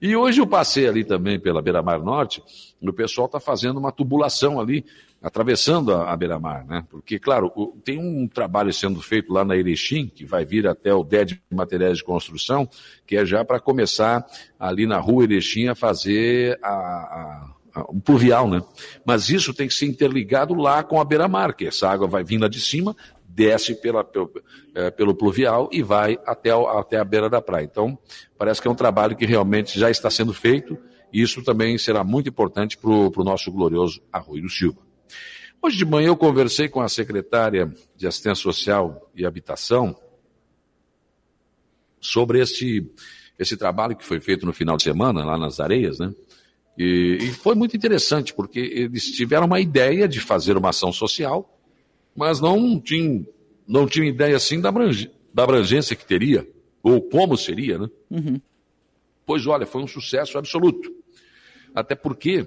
e 0.00 0.14
hoje 0.14 0.40
eu 0.40 0.46
passei 0.46 0.86
ali 0.86 1.04
também 1.04 1.40
pela 1.40 1.62
Beira-Mar 1.62 2.00
Norte, 2.00 2.42
e 2.80 2.88
o 2.88 2.92
pessoal 2.92 3.26
está 3.26 3.40
fazendo 3.40 3.78
uma 3.78 3.90
tubulação 3.90 4.60
ali, 4.60 4.84
atravessando 5.22 5.92
a, 5.92 6.12
a 6.12 6.16
Beira-Mar, 6.16 6.66
né? 6.66 6.86
Porque, 6.90 7.18
claro, 7.18 7.50
o, 7.56 7.68
tem 7.82 7.98
um 7.98 8.28
trabalho 8.28 8.72
sendo 8.72 9.00
feito 9.00 9.32
lá 9.32 9.44
na 9.44 9.56
Erechim, 9.56 10.06
que 10.06 10.26
vai 10.26 10.44
vir 10.44 10.66
até 10.66 10.92
o 10.92 11.02
DED 11.02 11.42
de 11.50 11.56
Materiais 11.56 11.98
de 11.98 12.04
Construção, 12.04 12.68
que 13.06 13.16
é 13.16 13.24
já 13.24 13.42
para 13.44 13.58
começar 13.58 14.24
ali 14.58 14.86
na 14.86 14.98
rua 14.98 15.24
Erechim 15.24 15.68
a 15.68 15.74
fazer 15.74 16.58
a, 16.62 16.70
a 16.70 17.57
um 17.90 18.00
pluvial, 18.00 18.48
né? 18.48 18.62
Mas 19.04 19.28
isso 19.28 19.54
tem 19.54 19.68
que 19.68 19.74
ser 19.74 19.86
interligado 19.86 20.54
lá 20.54 20.82
com 20.82 21.00
a 21.00 21.04
beira-mar, 21.04 21.54
que 21.54 21.66
essa 21.66 21.88
água 21.88 22.06
vai 22.06 22.24
vindo 22.24 22.48
de 22.48 22.60
cima, 22.60 22.96
desce 23.38 23.74
pela, 23.74 24.02
pelo, 24.02 24.30
é, 24.74 24.90
pelo 24.90 25.14
pluvial 25.14 25.68
e 25.70 25.82
vai 25.82 26.18
até, 26.26 26.50
até 26.50 26.98
a 26.98 27.04
beira 27.04 27.30
da 27.30 27.40
praia. 27.40 27.64
Então, 27.64 27.96
parece 28.36 28.60
que 28.60 28.66
é 28.66 28.70
um 28.70 28.74
trabalho 28.74 29.16
que 29.16 29.24
realmente 29.24 29.78
já 29.78 29.90
está 29.90 30.10
sendo 30.10 30.34
feito 30.34 30.76
e 31.12 31.22
isso 31.22 31.42
também 31.42 31.78
será 31.78 32.02
muito 32.02 32.28
importante 32.28 32.76
para 32.76 32.90
o 32.90 33.24
nosso 33.24 33.50
glorioso 33.50 34.00
Arroio 34.12 34.48
Silva. 34.48 34.80
Hoje 35.60 35.76
de 35.76 35.84
manhã 35.84 36.08
eu 36.08 36.16
conversei 36.16 36.68
com 36.68 36.80
a 36.80 36.88
secretária 36.88 37.72
de 37.96 38.06
Assistência 38.06 38.42
Social 38.42 39.10
e 39.14 39.26
Habitação 39.26 39.96
sobre 42.00 42.40
esse, 42.40 42.88
esse 43.38 43.56
trabalho 43.56 43.96
que 43.96 44.04
foi 44.04 44.20
feito 44.20 44.46
no 44.46 44.52
final 44.52 44.76
de 44.76 44.84
semana 44.84 45.24
lá 45.24 45.36
nas 45.36 45.58
areias, 45.58 45.98
né? 45.98 46.14
E, 46.78 47.18
e 47.20 47.26
foi 47.32 47.56
muito 47.56 47.76
interessante, 47.76 48.32
porque 48.32 48.60
eles 48.60 49.10
tiveram 49.10 49.46
uma 49.46 49.58
ideia 49.58 50.06
de 50.06 50.20
fazer 50.20 50.56
uma 50.56 50.68
ação 50.68 50.92
social, 50.92 51.58
mas 52.14 52.40
não 52.40 52.80
tinham, 52.80 53.26
não 53.66 53.84
tinham 53.84 54.06
ideia 54.06 54.36
assim 54.36 54.60
da, 54.60 54.68
abrange, 54.68 55.10
da 55.34 55.42
abrangência 55.42 55.96
que 55.96 56.06
teria, 56.06 56.48
ou 56.80 57.02
como 57.02 57.36
seria, 57.36 57.78
né? 57.78 57.90
Uhum. 58.08 58.40
Pois 59.26 59.44
olha, 59.46 59.66
foi 59.66 59.82
um 59.82 59.88
sucesso 59.88 60.38
absoluto. 60.38 60.94
Até 61.74 61.96
porque 61.96 62.46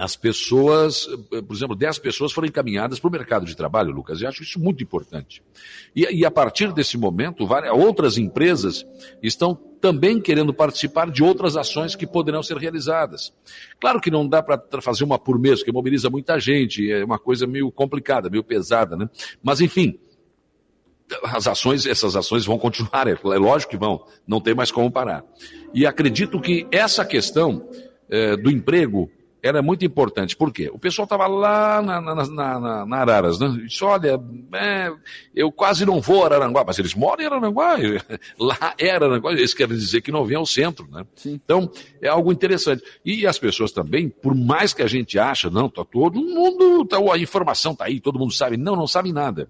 as 0.00 0.16
pessoas, 0.16 1.06
por 1.46 1.54
exemplo, 1.54 1.76
10 1.76 1.98
pessoas 1.98 2.32
foram 2.32 2.48
encaminhadas 2.48 2.98
para 2.98 3.08
o 3.08 3.12
mercado 3.12 3.44
de 3.44 3.54
trabalho, 3.54 3.92
Lucas, 3.92 4.22
e 4.22 4.26
acho 4.26 4.42
isso 4.42 4.58
muito 4.58 4.82
importante. 4.82 5.42
E, 5.94 6.20
e, 6.20 6.24
a 6.24 6.30
partir 6.30 6.72
desse 6.72 6.96
momento, 6.96 7.46
várias, 7.46 7.70
outras 7.74 8.16
empresas 8.16 8.86
estão 9.22 9.54
também 9.54 10.18
querendo 10.18 10.54
participar 10.54 11.10
de 11.10 11.22
outras 11.22 11.54
ações 11.54 11.94
que 11.94 12.06
poderão 12.06 12.42
ser 12.42 12.56
realizadas. 12.56 13.30
Claro 13.78 14.00
que 14.00 14.10
não 14.10 14.26
dá 14.26 14.42
para 14.42 14.80
fazer 14.80 15.04
uma 15.04 15.18
por 15.18 15.38
mês, 15.38 15.58
porque 15.58 15.70
mobiliza 15.72 16.08
muita 16.08 16.40
gente, 16.40 16.90
é 16.90 17.04
uma 17.04 17.18
coisa 17.18 17.46
meio 17.46 17.70
complicada, 17.70 18.30
meio 18.30 18.42
pesada, 18.42 18.96
né? 18.96 19.06
Mas, 19.42 19.60
enfim, 19.60 19.98
as 21.24 21.46
ações, 21.46 21.84
essas 21.84 22.16
ações 22.16 22.46
vão 22.46 22.58
continuar, 22.58 23.06
é 23.06 23.18
lógico 23.22 23.72
que 23.72 23.76
vão, 23.76 24.02
não 24.26 24.40
tem 24.40 24.54
mais 24.54 24.70
como 24.70 24.90
parar. 24.90 25.24
E 25.74 25.86
acredito 25.86 26.40
que 26.40 26.66
essa 26.72 27.04
questão 27.04 27.68
é, 28.08 28.34
do 28.34 28.50
emprego 28.50 29.10
era 29.42 29.62
muito 29.62 29.84
importante. 29.84 30.36
Por 30.36 30.52
quê? 30.52 30.70
O 30.72 30.78
pessoal 30.78 31.04
estava 31.04 31.26
lá 31.26 31.82
na, 31.82 32.00
na, 32.00 32.14
na, 32.26 32.86
na, 32.86 32.96
Araras, 32.96 33.38
né? 33.38 33.48
Disse, 33.66 33.82
olha, 33.84 34.20
é, 34.54 34.92
eu 35.34 35.50
quase 35.50 35.84
não 35.86 36.00
vou 36.00 36.22
a 36.22 36.26
Araranguá, 36.26 36.64
mas 36.66 36.78
eles 36.78 36.94
moram 36.94 37.22
em 37.22 37.26
Araranguá, 37.26 37.76
lá 38.38 38.74
é 38.78 38.90
Araranguá, 38.90 39.32
eles 39.32 39.54
querem 39.54 39.76
dizer 39.76 40.00
que 40.00 40.12
não 40.12 40.24
vem 40.24 40.36
ao 40.36 40.46
centro, 40.46 40.86
né? 40.90 41.04
Sim. 41.14 41.40
Então, 41.42 41.70
é 42.00 42.08
algo 42.08 42.32
interessante. 42.32 42.82
E 43.04 43.26
as 43.26 43.38
pessoas 43.38 43.72
também, 43.72 44.08
por 44.08 44.34
mais 44.34 44.74
que 44.74 44.82
a 44.82 44.86
gente 44.86 45.18
acha, 45.18 45.50
não, 45.50 45.68
tá 45.68 45.84
todo 45.84 46.20
mundo, 46.20 46.84
tá, 46.84 46.98
a 46.98 47.18
informação 47.18 47.72
está 47.72 47.86
aí, 47.86 48.00
todo 48.00 48.18
mundo 48.18 48.32
sabe, 48.32 48.56
não, 48.56 48.76
não 48.76 48.86
sabe 48.86 49.12
nada. 49.12 49.48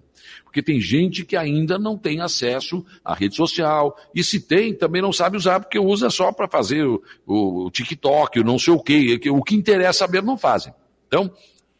Porque 0.51 0.61
tem 0.61 0.81
gente 0.81 1.23
que 1.23 1.37
ainda 1.37 1.79
não 1.79 1.97
tem 1.97 2.19
acesso 2.19 2.85
à 3.05 3.13
rede 3.13 3.37
social. 3.37 3.95
E 4.13 4.21
se 4.21 4.45
tem, 4.45 4.73
também 4.73 5.01
não 5.01 5.13
sabe 5.13 5.37
usar, 5.37 5.61
porque 5.61 5.79
usa 5.79 6.09
só 6.09 6.29
para 6.33 6.45
fazer 6.45 6.85
o, 6.85 7.01
o, 7.25 7.71
TikTok, 7.71 8.37
o 8.37 8.43
não 8.43 8.59
sei 8.59 8.73
o 8.73 8.83
quê. 8.83 9.17
O 9.29 9.41
que 9.41 9.55
interessa 9.55 9.99
saber 9.99 10.21
não 10.21 10.37
fazem. 10.37 10.73
Então, 11.07 11.31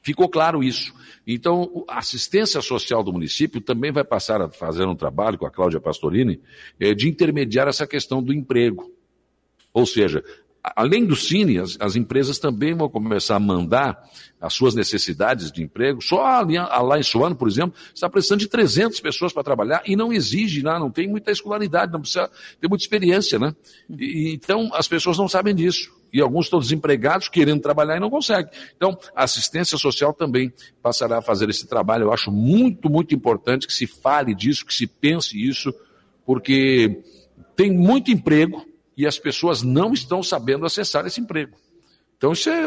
ficou 0.02 0.30
claro 0.30 0.64
isso. 0.64 0.94
Então, 1.28 1.84
a 1.86 2.00
assistência 2.00 2.62
social 2.62 3.04
do 3.04 3.12
município 3.12 3.60
também 3.60 3.92
vai 3.92 4.06
passar 4.06 4.42
a 4.42 4.50
fazer 4.50 4.86
um 4.86 4.96
trabalho 4.96 5.38
com 5.38 5.46
a 5.46 5.52
Cláudia 5.52 5.82
Pastorini 5.82 6.40
é, 6.80 6.94
de 6.94 7.10
intermediar 7.10 7.68
essa 7.68 7.86
questão 7.86 8.24
do 8.24 8.34
emprego. 8.34 8.90
Ou 9.74 9.86
seja, 9.86 10.24
além 10.64 11.06
do 11.06 11.16
Cine, 11.16 11.60
as, 11.60 11.78
as, 11.80 11.96
empresas 11.96 12.38
também 12.38 12.74
vão 12.74 12.88
começar 12.88 13.36
a 13.36 13.40
mandar 13.40 13.98
as 14.40 14.54
suas 14.54 14.76
necessidades 14.76 15.52
de 15.52 15.64
emprego. 15.64 16.02
Só 16.02 16.24
a, 16.24 16.40
a, 16.40 16.82
lá 16.82 17.00
em 17.00 17.04
Suano, 17.04 17.36
por 17.36 17.48
exemplo, 17.48 17.76
está 17.94 18.10
precisando 18.10 18.40
de 18.40 18.48
300 18.48 19.00
pessoas 19.00 19.34
para 19.34 19.44
trabalhar 19.44 19.82
e 19.86 19.96
não 19.96 20.14
exige, 20.14 20.64
né? 20.64 20.78
não 20.78 20.92
tem 20.92 21.08
muita 21.08 21.32
escolaridade, 21.32 21.92
não 21.92 22.02
precisa 22.02 22.30
ter 22.60 22.68
muita 22.68 22.84
experiência. 22.84 23.40
Né? 23.40 23.56
E, 23.90 24.34
então, 24.34 24.70
as 24.74 24.88
pessoas 24.88 25.18
não 25.18 25.28
sabem 25.28 25.56
disso. 25.56 25.92
E 26.14 26.22
alguns 26.22 26.46
estão 26.46 26.60
desempregados, 26.60 27.30
querendo 27.30 27.62
trabalhar 27.62 27.98
e 27.98 28.00
não 28.00 28.10
conseguem. 28.10 28.52
Então, 28.76 28.98
a 29.16 29.24
assistência 29.24 29.78
social 29.78 30.14
também 30.14 30.52
passará 30.82 31.20
a 31.20 31.22
fazer 31.22 31.50
esse 31.50 31.66
trabalho. 31.66 32.06
Eu 32.06 32.14
acho 32.14 32.32
muito, 32.32 32.90
muito 32.90 33.16
importante 33.16 33.66
que 33.66 33.74
se 33.74 33.88
fale 33.88 34.36
disso, 34.36 34.66
que 34.66 34.74
se 34.74 34.86
pense 34.86 35.42
isso, 35.42 35.74
porque 36.26 37.02
tem 37.56 37.72
muito 37.72 38.12
emprego, 38.12 38.66
e 39.02 39.08
as 39.08 39.18
pessoas 39.18 39.64
não 39.64 39.94
estão 39.94 40.22
sabendo 40.22 40.64
acessar 40.64 41.08
esse 41.08 41.20
emprego. 41.20 41.58
Então, 42.18 42.34
isso 42.34 42.52
é, 42.52 42.62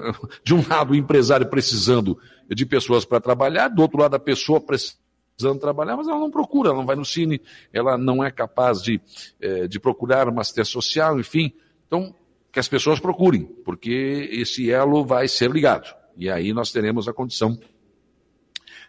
de 0.42 0.54
um 0.54 0.66
lado, 0.66 0.92
o 0.92 0.96
empresário 0.96 1.46
precisando 1.46 2.18
de 2.48 2.64
pessoas 2.64 3.04
para 3.04 3.20
trabalhar, 3.20 3.68
do 3.68 3.82
outro 3.82 3.98
lado, 3.98 4.16
a 4.16 4.18
pessoa 4.18 4.62
precisando 4.62 5.60
trabalhar, 5.60 5.94
mas 5.94 6.08
ela 6.08 6.18
não 6.18 6.30
procura, 6.30 6.70
ela 6.70 6.78
não 6.78 6.86
vai 6.86 6.96
no 6.96 7.04
cine, 7.04 7.38
ela 7.70 7.98
não 7.98 8.24
é 8.24 8.30
capaz 8.30 8.80
de, 8.80 8.98
é, 9.38 9.68
de 9.68 9.78
procurar 9.78 10.26
uma 10.26 10.40
assistência 10.40 10.72
social, 10.72 11.20
enfim. 11.20 11.52
Então, 11.86 12.14
que 12.50 12.58
as 12.58 12.66
pessoas 12.66 12.98
procurem, 12.98 13.44
porque 13.62 14.30
esse 14.32 14.70
elo 14.70 15.04
vai 15.04 15.28
ser 15.28 15.50
ligado. 15.50 15.94
E 16.16 16.30
aí 16.30 16.54
nós 16.54 16.72
teremos 16.72 17.08
a 17.08 17.12
condição 17.12 17.58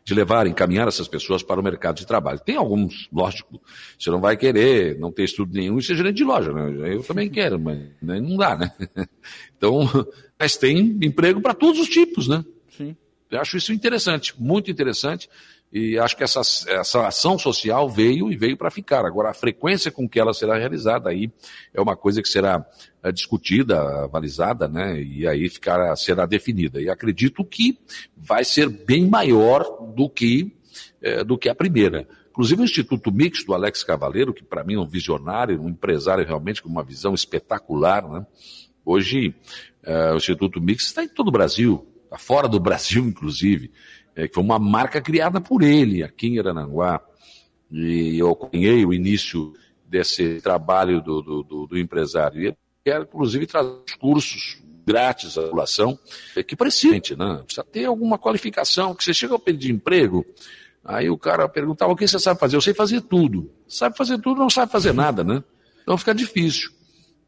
de 0.06 0.14
levar, 0.14 0.46
encaminhar 0.46 0.88
essas 0.88 1.08
pessoas 1.08 1.42
para 1.42 1.60
o 1.60 1.64
mercado 1.64 1.98
de 1.98 2.06
trabalho. 2.06 2.40
Tem 2.40 2.56
alguns, 2.56 3.10
lógico, 3.12 3.60
você 3.98 4.12
não 4.12 4.22
vai 4.22 4.38
querer 4.38 5.00
não 5.00 5.12
ter 5.12 5.24
estudo 5.24 5.52
nenhum 5.52 5.80
e 5.80 5.84
ser 5.84 5.96
gerente 5.96 6.18
de 6.18 6.24
loja, 6.24 6.54
né? 6.54 6.94
Eu 6.94 7.02
também 7.02 7.28
quero, 7.28 7.60
mas 7.60 7.80
né? 8.00 8.22
não 8.22 8.38
dá, 8.38 8.56
né? 8.56 8.72
Então, 9.58 9.90
mas 10.38 10.58
tem 10.58 11.00
emprego 11.02 11.42
para 11.42 11.56
todos 11.56 11.80
os 11.80 11.90
tipos, 11.90 12.28
né? 12.28 12.46
Sim. 12.78 12.96
Eu 13.32 13.40
acho 13.42 13.58
isso 13.58 13.74
interessante, 13.74 14.40
muito 14.40 14.70
interessante. 14.70 15.28
E 15.72 15.98
acho 16.00 16.16
que 16.16 16.24
essa, 16.24 16.40
essa 16.40 17.08
ação 17.08 17.38
social 17.38 17.90
veio 17.90 18.32
e 18.32 18.38
veio 18.38 18.56
para 18.56 18.72
ficar. 18.72 19.06
Agora, 19.06 19.32
a 19.32 19.34
frequência 19.34 19.92
com 19.92 20.08
que 20.08 20.20
ela 20.20 20.34
será 20.34 20.58
realizada 20.58 21.10
aí 21.10 21.30
é 21.74 21.82
uma 21.82 21.98
coisa 21.98 22.22
que 22.22 22.30
será 22.30 22.66
é, 23.04 23.12
discutida, 23.12 24.06
avalizada, 24.06 24.68
né? 24.68 25.02
E 25.02 25.28
aí 25.28 25.50
ficará, 25.50 25.94
será 25.96 26.26
definida. 26.26 26.82
E 26.82 26.90
acredito 26.90 27.44
que 27.44 27.78
vai 28.16 28.46
ser 28.46 28.70
bem 28.70 29.08
maior 29.08 29.64
do 29.94 30.10
que, 30.10 30.56
é, 31.02 31.24
do 31.24 31.38
que 31.38 31.50
a 31.50 31.56
primeira. 31.56 32.08
Inclusive 32.30 32.62
o 32.62 32.66
Instituto 32.66 33.12
Mix 33.12 33.44
do 33.44 33.54
Alex 33.54 33.84
Cavaleiro, 33.84 34.34
que 34.34 34.44
para 34.44 34.64
mim 34.64 34.76
é 34.76 34.80
um 34.80 34.88
visionário, 34.88 35.62
um 35.62 35.70
empresário 35.70 36.26
realmente 36.26 36.62
com 36.62 36.70
uma 36.70 36.84
visão 36.84 37.14
espetacular, 37.14 38.08
né? 38.08 38.26
Hoje, 38.86 39.34
é, 39.84 40.12
o 40.14 40.18
Instituto 40.18 40.62
Mix 40.62 40.86
está 40.86 41.04
em 41.04 41.08
todo 41.08 41.30
o 41.30 41.32
Brasil, 41.32 41.86
está 42.06 42.18
fora 42.18 42.48
do 42.48 42.60
Brasil, 42.60 43.04
inclusive 43.08 43.72
é, 44.16 44.28
que 44.28 44.34
foi 44.34 44.44
uma 44.44 44.58
marca 44.58 45.02
criada 45.02 45.42
por 45.42 45.62
ele 45.62 46.04
aqui 46.04 46.28
em 46.28 46.40
Arananguá. 46.40 47.02
E 47.72 48.18
eu 48.18 48.30
acompanhei 48.32 48.86
o 48.86 48.94
início 48.94 49.54
desse 49.86 50.42
trabalho 50.42 51.02
do, 51.02 51.22
do, 51.22 51.44
do, 51.44 51.68
do 51.68 51.78
empresário. 51.78 52.42
E 52.42 52.46
ele 52.48 52.58
quer, 52.84 53.02
inclusive, 53.02 53.46
trazer 53.46 53.82
cursos 54.00 54.62
grátis 54.86 55.38
à 55.38 55.42
população, 55.42 55.98
é, 56.36 56.44
que 56.44 56.56
precisa, 56.56 57.16
né? 57.18 57.42
Precisa 57.44 57.64
ter 57.64 57.86
alguma 57.86 58.20
qualificação, 58.20 58.94
que 58.94 59.04
você 59.04 59.14
chega 59.14 59.34
ao 59.34 59.40
pedir 59.40 59.72
emprego, 59.72 60.24
aí 60.84 61.10
o 61.10 61.18
cara 61.18 61.50
perguntava 61.50 61.92
o 61.92 61.96
que 61.96 62.08
você 62.08 62.20
sabe 62.20 62.40
fazer? 62.40 62.56
Eu 62.56 62.62
sei 62.62 62.74
fazer 62.74 63.02
tudo. 63.02 63.52
Sabe 63.68 63.98
fazer 63.98 64.20
tudo, 64.20 64.40
não 64.40 64.50
sabe 64.50 64.72
fazer 64.72 64.94
nada, 64.94 65.24
né? 65.24 65.44
Então 65.82 65.98
fica 65.98 66.14
difícil. 66.14 66.70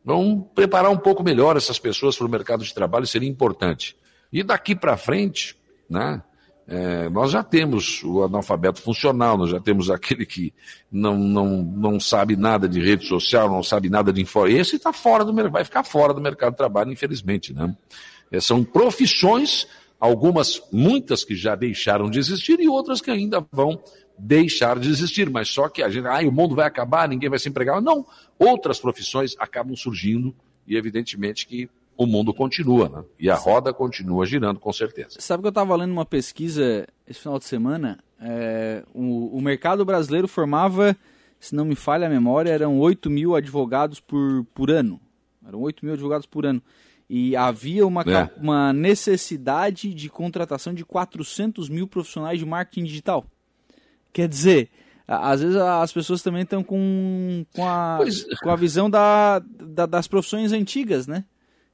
Vamos 0.05 0.45
preparar 0.53 0.91
um 0.91 0.97
pouco 0.97 1.23
melhor 1.23 1.57
essas 1.57 1.79
pessoas 1.79 2.15
para 2.15 2.27
o 2.27 2.29
mercado 2.29 2.63
de 2.63 2.73
trabalho, 2.73 3.07
seria 3.07 3.27
importante. 3.27 3.97
E 4.31 4.43
daqui 4.43 4.75
para 4.75 4.95
frente, 4.95 5.57
né? 5.89 6.21
É, 6.69 7.07
nós 7.09 7.31
já 7.31 7.41
temos 7.41 8.03
o 8.03 8.23
analfabeto 8.23 8.81
funcional, 8.81 9.37
nós 9.37 9.49
já 9.49 9.59
temos 9.59 9.89
aquele 9.89 10.25
que 10.25 10.53
não, 10.91 11.17
não, 11.17 11.63
não 11.63 11.99
sabe 11.99 12.35
nada 12.35 12.67
de 12.67 12.81
rede 12.81 13.05
social, 13.05 13.49
não 13.49 13.63
sabe 13.63 13.89
nada 13.89 14.11
de 14.11 14.21
info. 14.21 14.45
Esse 14.47 14.75
está 14.75 14.91
fora 14.91 15.23
do 15.23 15.33
vai 15.49 15.63
ficar 15.63 15.83
fora 15.83 16.13
do 16.13 16.19
mercado 16.19 16.51
de 16.51 16.57
trabalho, 16.57 16.91
infelizmente, 16.91 17.53
né? 17.53 17.73
É, 18.29 18.41
são 18.41 18.65
profissões, 18.65 19.65
algumas, 19.97 20.61
muitas 20.69 21.23
que 21.23 21.35
já 21.35 21.55
deixaram 21.55 22.09
de 22.09 22.19
existir 22.19 22.59
e 22.59 22.67
outras 22.67 22.99
que 22.99 23.09
ainda 23.09 23.45
vão 23.49 23.81
deixar 24.17 24.77
de 24.77 24.89
existir. 24.89 25.29
Mas 25.29 25.47
só 25.47 25.69
que 25.69 25.81
a 25.81 25.87
gente, 25.87 26.05
ah, 26.05 26.19
o 26.27 26.31
mundo 26.33 26.53
vai 26.53 26.67
acabar, 26.67 27.07
ninguém 27.07 27.29
vai 27.29 27.39
se 27.39 27.47
empregar. 27.47 27.81
Não, 27.81 28.05
outras 28.37 28.77
profissões 28.77 29.35
acabam 29.39 29.73
surgindo 29.73 30.35
e 30.67 30.75
evidentemente 30.75 31.47
que 31.47 31.69
o 31.97 32.05
mundo 32.05 32.33
continua, 32.33 32.87
né? 32.87 33.03
E 33.19 33.29
a 33.29 33.35
roda 33.35 33.73
continua 33.73 34.25
girando, 34.25 34.59
com 34.59 34.71
certeza. 34.71 35.17
Sabe 35.19 35.41
que 35.41 35.47
eu 35.47 35.49
estava 35.49 35.75
lendo 35.75 35.91
uma 35.91 36.05
pesquisa 36.05 36.87
esse 37.07 37.19
final 37.19 37.39
de 37.39 37.45
semana? 37.45 37.97
É, 38.21 38.83
o, 38.93 39.35
o, 39.37 39.41
mercado 39.41 39.83
brasileiro 39.83 40.27
formava, 40.27 40.95
se 41.39 41.55
não 41.55 41.65
me 41.65 41.75
falha 41.75 42.05
a 42.05 42.09
memória, 42.09 42.51
eram 42.51 42.79
8 42.79 43.09
mil 43.09 43.35
advogados 43.35 43.99
por, 43.99 44.45
por 44.53 44.69
ano. 44.69 44.99
Eram 45.45 45.59
8 45.61 45.83
mil 45.83 45.93
advogados 45.93 46.27
por 46.27 46.45
ano. 46.45 46.61
E 47.09 47.35
havia 47.35 47.87
uma, 47.87 48.01
é. 48.01 48.29
uma 48.37 48.71
necessidade 48.73 49.93
de 49.93 50.09
contratação 50.09 50.73
de 50.73 50.85
400 50.85 51.69
mil 51.69 51.87
profissionais 51.87 52.37
de 52.37 52.45
marketing 52.45 52.83
digital. 52.83 53.25
Quer 54.13 54.27
dizer, 54.27 54.69
às 55.07 55.41
vezes 55.41 55.55
as 55.55 55.93
pessoas 55.93 56.21
também 56.21 56.43
estão 56.43 56.63
com, 56.63 57.45
com, 57.55 57.65
a, 57.65 57.95
pois... 57.97 58.23
com 58.39 58.49
a 58.49 58.55
visão 58.55 58.89
da, 58.89 59.39
da, 59.39 59.85
das 59.85 60.07
profissões 60.07 60.51
antigas, 60.51 61.07
né? 61.07 61.23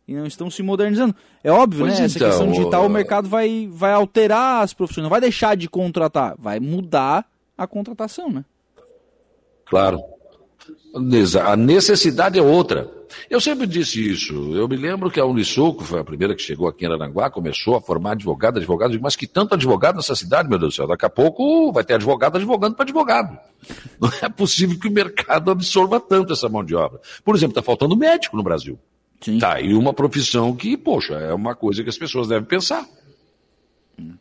E 0.07 0.13
não 0.13 0.25
estão 0.25 0.50
se 0.50 0.62
modernizando. 0.62 1.15
É 1.43 1.51
óbvio, 1.51 1.86
pois 1.86 2.00
né? 2.00 2.05
Então, 2.05 2.27
Essa 2.27 2.38
questão 2.38 2.51
digital, 2.51 2.86
o 2.86 2.89
mercado 2.89 3.27
vai, 3.27 3.67
vai 3.72 3.93
alterar 3.93 4.63
as 4.63 4.74
profissões, 4.74 5.03
não 5.03 5.10
vai 5.10 5.22
deixar 5.22 5.55
de 5.55 5.69
contratar, 5.69 6.36
vai 6.38 6.60
mudar 6.60 7.25
a 7.57 7.67
contratação, 7.67 8.29
né? 8.29 8.43
Claro. 9.65 10.01
A 11.45 11.55
necessidade 11.55 12.38
é 12.38 12.41
outra. 12.41 12.89
Eu 13.29 13.39
sempre 13.39 13.65
disse 13.65 14.12
isso. 14.12 14.33
Eu 14.55 14.67
me 14.67 14.75
lembro 14.75 15.10
que 15.10 15.19
a 15.19 15.24
que 15.24 15.83
foi 15.83 16.00
a 16.00 16.03
primeira 16.03 16.36
que 16.36 16.41
chegou 16.41 16.67
aqui 16.67 16.86
em 16.86 16.91
Aranguá, 16.91 17.29
começou 17.29 17.75
a 17.75 17.81
formar 17.81 18.12
advogado, 18.12 18.57
advogado. 18.57 19.00
Mas 19.01 19.15
que 19.15 19.27
tanto 19.27 19.53
advogado 19.53 19.95
nessa 19.95 20.15
cidade, 20.15 20.50
meu 20.50 20.60
Deus 20.60 20.74
do 20.74 20.75
céu. 20.75 20.88
Daqui 20.88 21.05
a 21.05 21.10
pouco 21.10 21.72
vai 21.72 21.83
ter 21.83 21.95
advogado 21.95 22.38
advogando 22.38 22.75
para 22.75 22.83
advogado. 22.83 23.38
Não 24.00 24.12
é 24.22 24.29
possível 24.29 24.79
que 24.79 24.88
o 24.88 24.91
mercado 24.91 25.51
absorva 25.51 26.00
tanto 26.00 26.33
essa 26.33 26.50
mão 26.50 26.63
de 26.63 26.75
obra. 26.75 27.00
Por 27.24 27.36
exemplo, 27.36 27.51
está 27.51 27.62
faltando 27.62 27.95
médico 27.95 28.36
no 28.36 28.43
Brasil. 28.43 28.79
Sim. 29.24 29.39
Tá 29.39 29.53
aí 29.53 29.74
uma 29.74 29.94
profissão 29.94 30.56
que, 30.56 30.75
poxa, 30.75 31.13
é 31.13 31.34
uma 31.34 31.56
coisa 31.56 31.82
que 31.82 31.89
as 31.89 31.98
pessoas 31.98 32.27
devem 32.27 32.46
pensar. 32.46 32.86
Hum. 33.98 34.15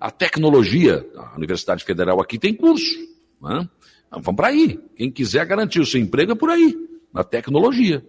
A 0.00 0.10
tecnologia, 0.10 1.06
a 1.16 1.36
Universidade 1.36 1.84
Federal 1.84 2.20
aqui 2.20 2.38
tem 2.38 2.52
curso. 2.54 2.98
Né? 3.40 3.68
Vamos 4.10 4.34
para 4.34 4.48
aí. 4.48 4.78
Quem 4.96 5.10
quiser 5.10 5.46
garantir 5.46 5.80
o 5.80 5.86
seu 5.86 6.00
emprego 6.00 6.32
é 6.32 6.34
por 6.34 6.50
aí, 6.50 6.76
na 7.12 7.22
tecnologia. 7.22 8.04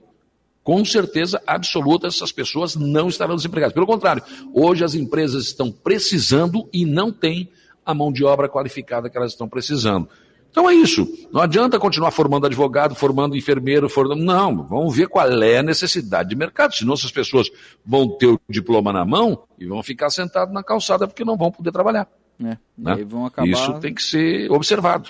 Com 0.64 0.84
certeza 0.86 1.42
absoluta, 1.46 2.08
essas 2.08 2.32
pessoas 2.32 2.76
não 2.76 3.08
estarão 3.08 3.36
desempregadas. 3.36 3.74
Pelo 3.74 3.88
contrário, 3.88 4.24
hoje 4.54 4.84
as 4.84 4.94
empresas 4.94 5.46
estão 5.46 5.72
precisando 5.72 6.68
e 6.74 6.86
não 6.86 7.12
têm 7.12 7.50
a 7.86 7.94
mão 7.94 8.12
de 8.12 8.24
obra 8.24 8.48
qualificada 8.48 9.10
que 9.10 9.18
elas 9.18 9.32
estão 9.32 9.50
precisando. 9.50 10.08
Então 10.51 10.70
é 10.70 10.74
isso. 10.74 11.08
Não 11.31 11.41
adianta 11.41 11.79
continuar 11.79 12.12
formando 12.12 12.46
advogado, 12.46 12.93
formando 12.93 13.38
enfermeiro, 13.38 13.89
formando. 13.89 14.22
Não, 14.22 14.67
vamos 14.67 14.96
ver 14.96 15.08
qual 15.08 15.25
é 15.41 15.58
a 15.58 15.63
necessidade 15.63 16.29
de 16.29 16.36
mercado. 16.36 16.75
Senão 16.75 16.93
essas 16.93 17.12
pessoas 17.12 17.50
vão 17.86 18.08
ter 18.17 18.27
o 18.27 18.39
diploma 18.50 18.91
na 18.91 19.05
mão 19.05 19.43
e 19.58 19.65
vão 19.65 19.81
ficar 19.81 20.10
sentados 20.10 20.53
na 20.53 20.62
calçada 20.62 21.08
porque 21.08 21.24
não 21.24 21.38
vão 21.38 21.51
poder 21.51 21.72
trabalhar. 21.72 22.08
É, 22.43 22.58
né? 22.77 22.98
acabar... 23.25 23.48
Isso 23.48 23.79
tem 23.79 23.93
que 23.93 24.03
ser 24.03 24.51
observado. 24.51 25.10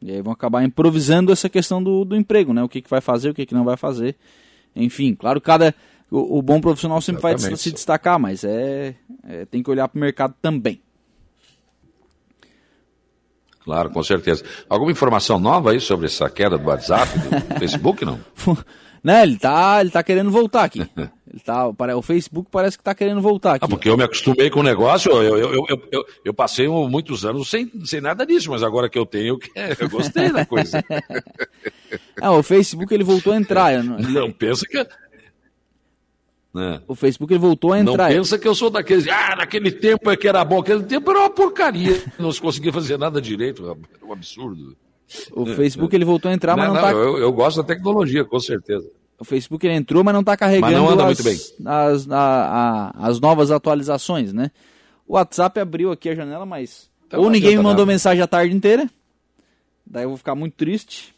E 0.00 0.12
aí 0.12 0.20
vão 0.20 0.32
acabar 0.32 0.62
improvisando 0.62 1.32
essa 1.32 1.48
questão 1.48 1.82
do, 1.82 2.04
do 2.04 2.14
emprego, 2.14 2.52
né? 2.52 2.62
O 2.62 2.68
que, 2.68 2.82
que 2.82 2.90
vai 2.90 3.00
fazer, 3.00 3.30
o 3.30 3.34
que, 3.34 3.46
que 3.46 3.54
não 3.54 3.64
vai 3.64 3.76
fazer. 3.76 4.14
Enfim, 4.76 5.14
claro, 5.14 5.40
cada. 5.40 5.74
O, 6.10 6.38
o 6.38 6.42
bom 6.42 6.60
profissional 6.60 7.00
sempre 7.00 7.20
Exatamente. 7.20 7.48
vai 7.48 7.56
se 7.56 7.72
destacar, 7.72 8.18
mas 8.18 8.44
é, 8.44 8.94
é 9.24 9.44
tem 9.46 9.62
que 9.62 9.70
olhar 9.70 9.88
para 9.88 9.96
o 9.96 10.00
mercado 10.00 10.34
também. 10.40 10.80
Claro, 13.68 13.90
com 13.90 14.02
certeza. 14.02 14.42
Alguma 14.66 14.90
informação 14.90 15.38
nova 15.38 15.72
aí 15.72 15.78
sobre 15.78 16.06
essa 16.06 16.30
queda 16.30 16.56
do 16.56 16.66
WhatsApp, 16.66 17.06
do 17.18 17.58
Facebook, 17.60 18.02
não? 18.02 18.18
Não, 19.04 19.22
ele 19.22 19.38
tá, 19.38 19.80
ele 19.80 19.90
tá 19.90 20.02
querendo 20.02 20.30
voltar 20.30 20.64
aqui. 20.64 20.80
Ele 21.30 21.40
tá, 21.40 21.68
o 21.68 22.00
Facebook 22.00 22.48
parece 22.50 22.78
que 22.78 22.80
está 22.80 22.94
querendo 22.94 23.20
voltar 23.20 23.56
aqui. 23.56 23.64
Ah, 23.66 23.68
porque 23.68 23.90
eu 23.90 23.98
me 23.98 24.02
acostumei 24.02 24.48
com 24.48 24.60
o 24.60 24.62
negócio, 24.62 25.12
eu, 25.12 25.36
eu, 25.36 25.66
eu, 25.68 25.82
eu, 25.92 26.06
eu 26.24 26.32
passei 26.32 26.66
muitos 26.66 27.22
anos 27.26 27.50
sem, 27.50 27.70
sem 27.84 28.00
nada 28.00 28.24
disso, 28.24 28.50
mas 28.50 28.62
agora 28.62 28.88
que 28.88 28.98
eu 28.98 29.04
tenho, 29.04 29.38
eu 29.78 29.90
gostei 29.90 30.32
da 30.32 30.46
coisa. 30.46 30.82
Não, 32.18 32.38
o 32.38 32.42
Facebook 32.42 32.92
ele 32.94 33.04
voltou 33.04 33.34
a 33.34 33.36
entrar. 33.36 33.84
Não, 33.84 33.98
não 33.98 34.32
pensa 34.32 34.64
que. 34.66 34.78
Né? 36.58 36.82
O 36.88 36.94
Facebook 36.94 37.32
ele 37.32 37.38
voltou 37.38 37.72
a 37.72 37.78
entrar. 37.78 38.10
Não 38.10 38.16
pensa 38.16 38.36
que 38.36 38.48
eu 38.48 38.54
sou 38.54 38.68
daqueles. 38.68 39.06
Ah, 39.06 39.36
naquele 39.36 39.70
tempo 39.70 40.10
é 40.10 40.16
que 40.16 40.26
era 40.26 40.44
bom. 40.44 40.58
Aquele 40.58 40.82
tempo 40.82 41.10
era 41.10 41.20
uma 41.20 41.30
porcaria. 41.30 42.02
Não 42.18 42.32
se 42.32 42.40
conseguia 42.40 42.72
fazer 42.72 42.98
nada 42.98 43.20
direito. 43.20 43.64
Era 43.64 43.76
um 44.04 44.12
absurdo. 44.12 44.76
O 45.32 45.46
Facebook 45.46 45.94
ele 45.94 46.04
voltou 46.04 46.30
a 46.30 46.34
entrar, 46.34 46.54
não, 46.54 46.64
mas 46.64 46.74
não, 46.74 46.74
não 46.74 46.82
tá. 46.82 46.92
Eu, 46.92 47.16
eu 47.16 47.32
gosto 47.32 47.56
da 47.56 47.62
tecnologia, 47.62 48.26
com 48.26 48.38
certeza. 48.38 48.90
O 49.18 49.24
Facebook 49.24 49.66
ele 49.66 49.74
entrou, 49.74 50.04
mas 50.04 50.12
não 50.12 50.20
está 50.20 50.36
carregando 50.36 50.70
mas 50.70 50.76
não 50.76 50.90
anda 50.90 51.06
as, 51.06 51.06
muito 51.06 51.22
bem. 51.24 51.38
As, 51.64 52.10
a, 52.10 52.92
a, 53.00 53.08
as 53.08 53.18
novas 53.18 53.50
atualizações, 53.50 54.34
né? 54.34 54.50
O 55.06 55.14
WhatsApp 55.14 55.58
abriu 55.58 55.90
aqui 55.90 56.10
a 56.10 56.14
janela, 56.14 56.44
mas 56.44 56.90
então, 57.06 57.20
ou 57.20 57.30
ninguém 57.30 57.56
me 57.56 57.62
mandou 57.62 57.86
nada. 57.86 57.92
mensagem 57.92 58.22
a 58.22 58.26
tarde 58.26 58.54
inteira, 58.54 58.88
daí 59.86 60.04
eu 60.04 60.10
vou 60.10 60.18
ficar 60.18 60.34
muito 60.34 60.52
triste. 60.54 61.14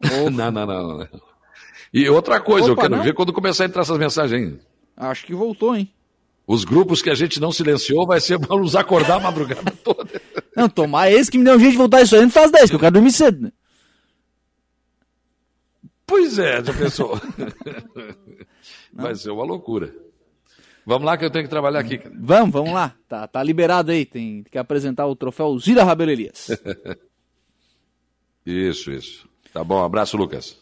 Ou... 0.22 0.30
não, 0.30 0.52
não, 0.52 0.66
não, 0.66 1.08
E 1.92 2.08
outra 2.08 2.40
coisa, 2.40 2.72
Opa, 2.72 2.72
eu 2.72 2.82
quero 2.84 2.96
não? 2.96 3.02
ver 3.02 3.14
quando 3.14 3.32
começar 3.32 3.64
a 3.64 3.66
entrar 3.66 3.82
essas 3.82 3.98
mensagens. 3.98 4.58
Acho 4.96 5.26
que 5.26 5.34
voltou, 5.34 5.76
hein? 5.76 5.92
Os 6.46 6.64
grupos 6.64 7.00
que 7.00 7.10
a 7.10 7.14
gente 7.14 7.40
não 7.40 7.52
silenciou 7.52 8.06
vai 8.06 8.20
ser 8.20 8.38
para 8.38 8.56
nos 8.56 8.74
acordar 8.74 9.16
a 9.16 9.20
madrugada 9.20 9.70
toda. 9.84 10.20
Não, 10.56 10.68
tomar 10.68 11.10
esse 11.10 11.30
que 11.30 11.38
me 11.38 11.44
deu 11.44 11.56
um 11.56 11.58
jeito 11.60 11.72
de 11.72 11.78
voltar 11.78 12.02
isso 12.02 12.14
aí 12.16 12.22
não 12.22 12.30
faz 12.30 12.50
10, 12.50 12.70
que 12.70 12.76
eu 12.76 12.80
quero 12.80 12.92
dormir 12.94 13.12
cedo, 13.12 13.40
né? 13.42 13.52
Pois 16.06 16.38
é, 16.40 16.64
já 16.64 16.72
pensou? 16.74 17.20
Vai 18.92 19.14
ser 19.14 19.30
uma 19.30 19.44
loucura. 19.44 19.94
Vamos 20.84 21.06
lá 21.06 21.16
que 21.16 21.24
eu 21.24 21.30
tenho 21.30 21.44
que 21.44 21.50
trabalhar 21.50 21.78
aqui. 21.78 21.98
Cara. 21.98 22.14
Vamos, 22.18 22.50
vamos 22.50 22.72
lá. 22.72 22.96
Tá, 23.08 23.28
tá 23.28 23.42
liberado 23.42 23.92
aí. 23.92 24.04
Tem 24.04 24.42
que 24.42 24.58
apresentar 24.58 25.06
o 25.06 25.14
troféu 25.14 25.56
Zira 25.56 25.84
Rabelo 25.84 26.10
Elias. 26.10 26.48
isso, 28.44 28.90
isso. 28.90 29.28
Tá 29.52 29.62
bom, 29.62 29.84
abraço, 29.84 30.16
Lucas. 30.16 30.59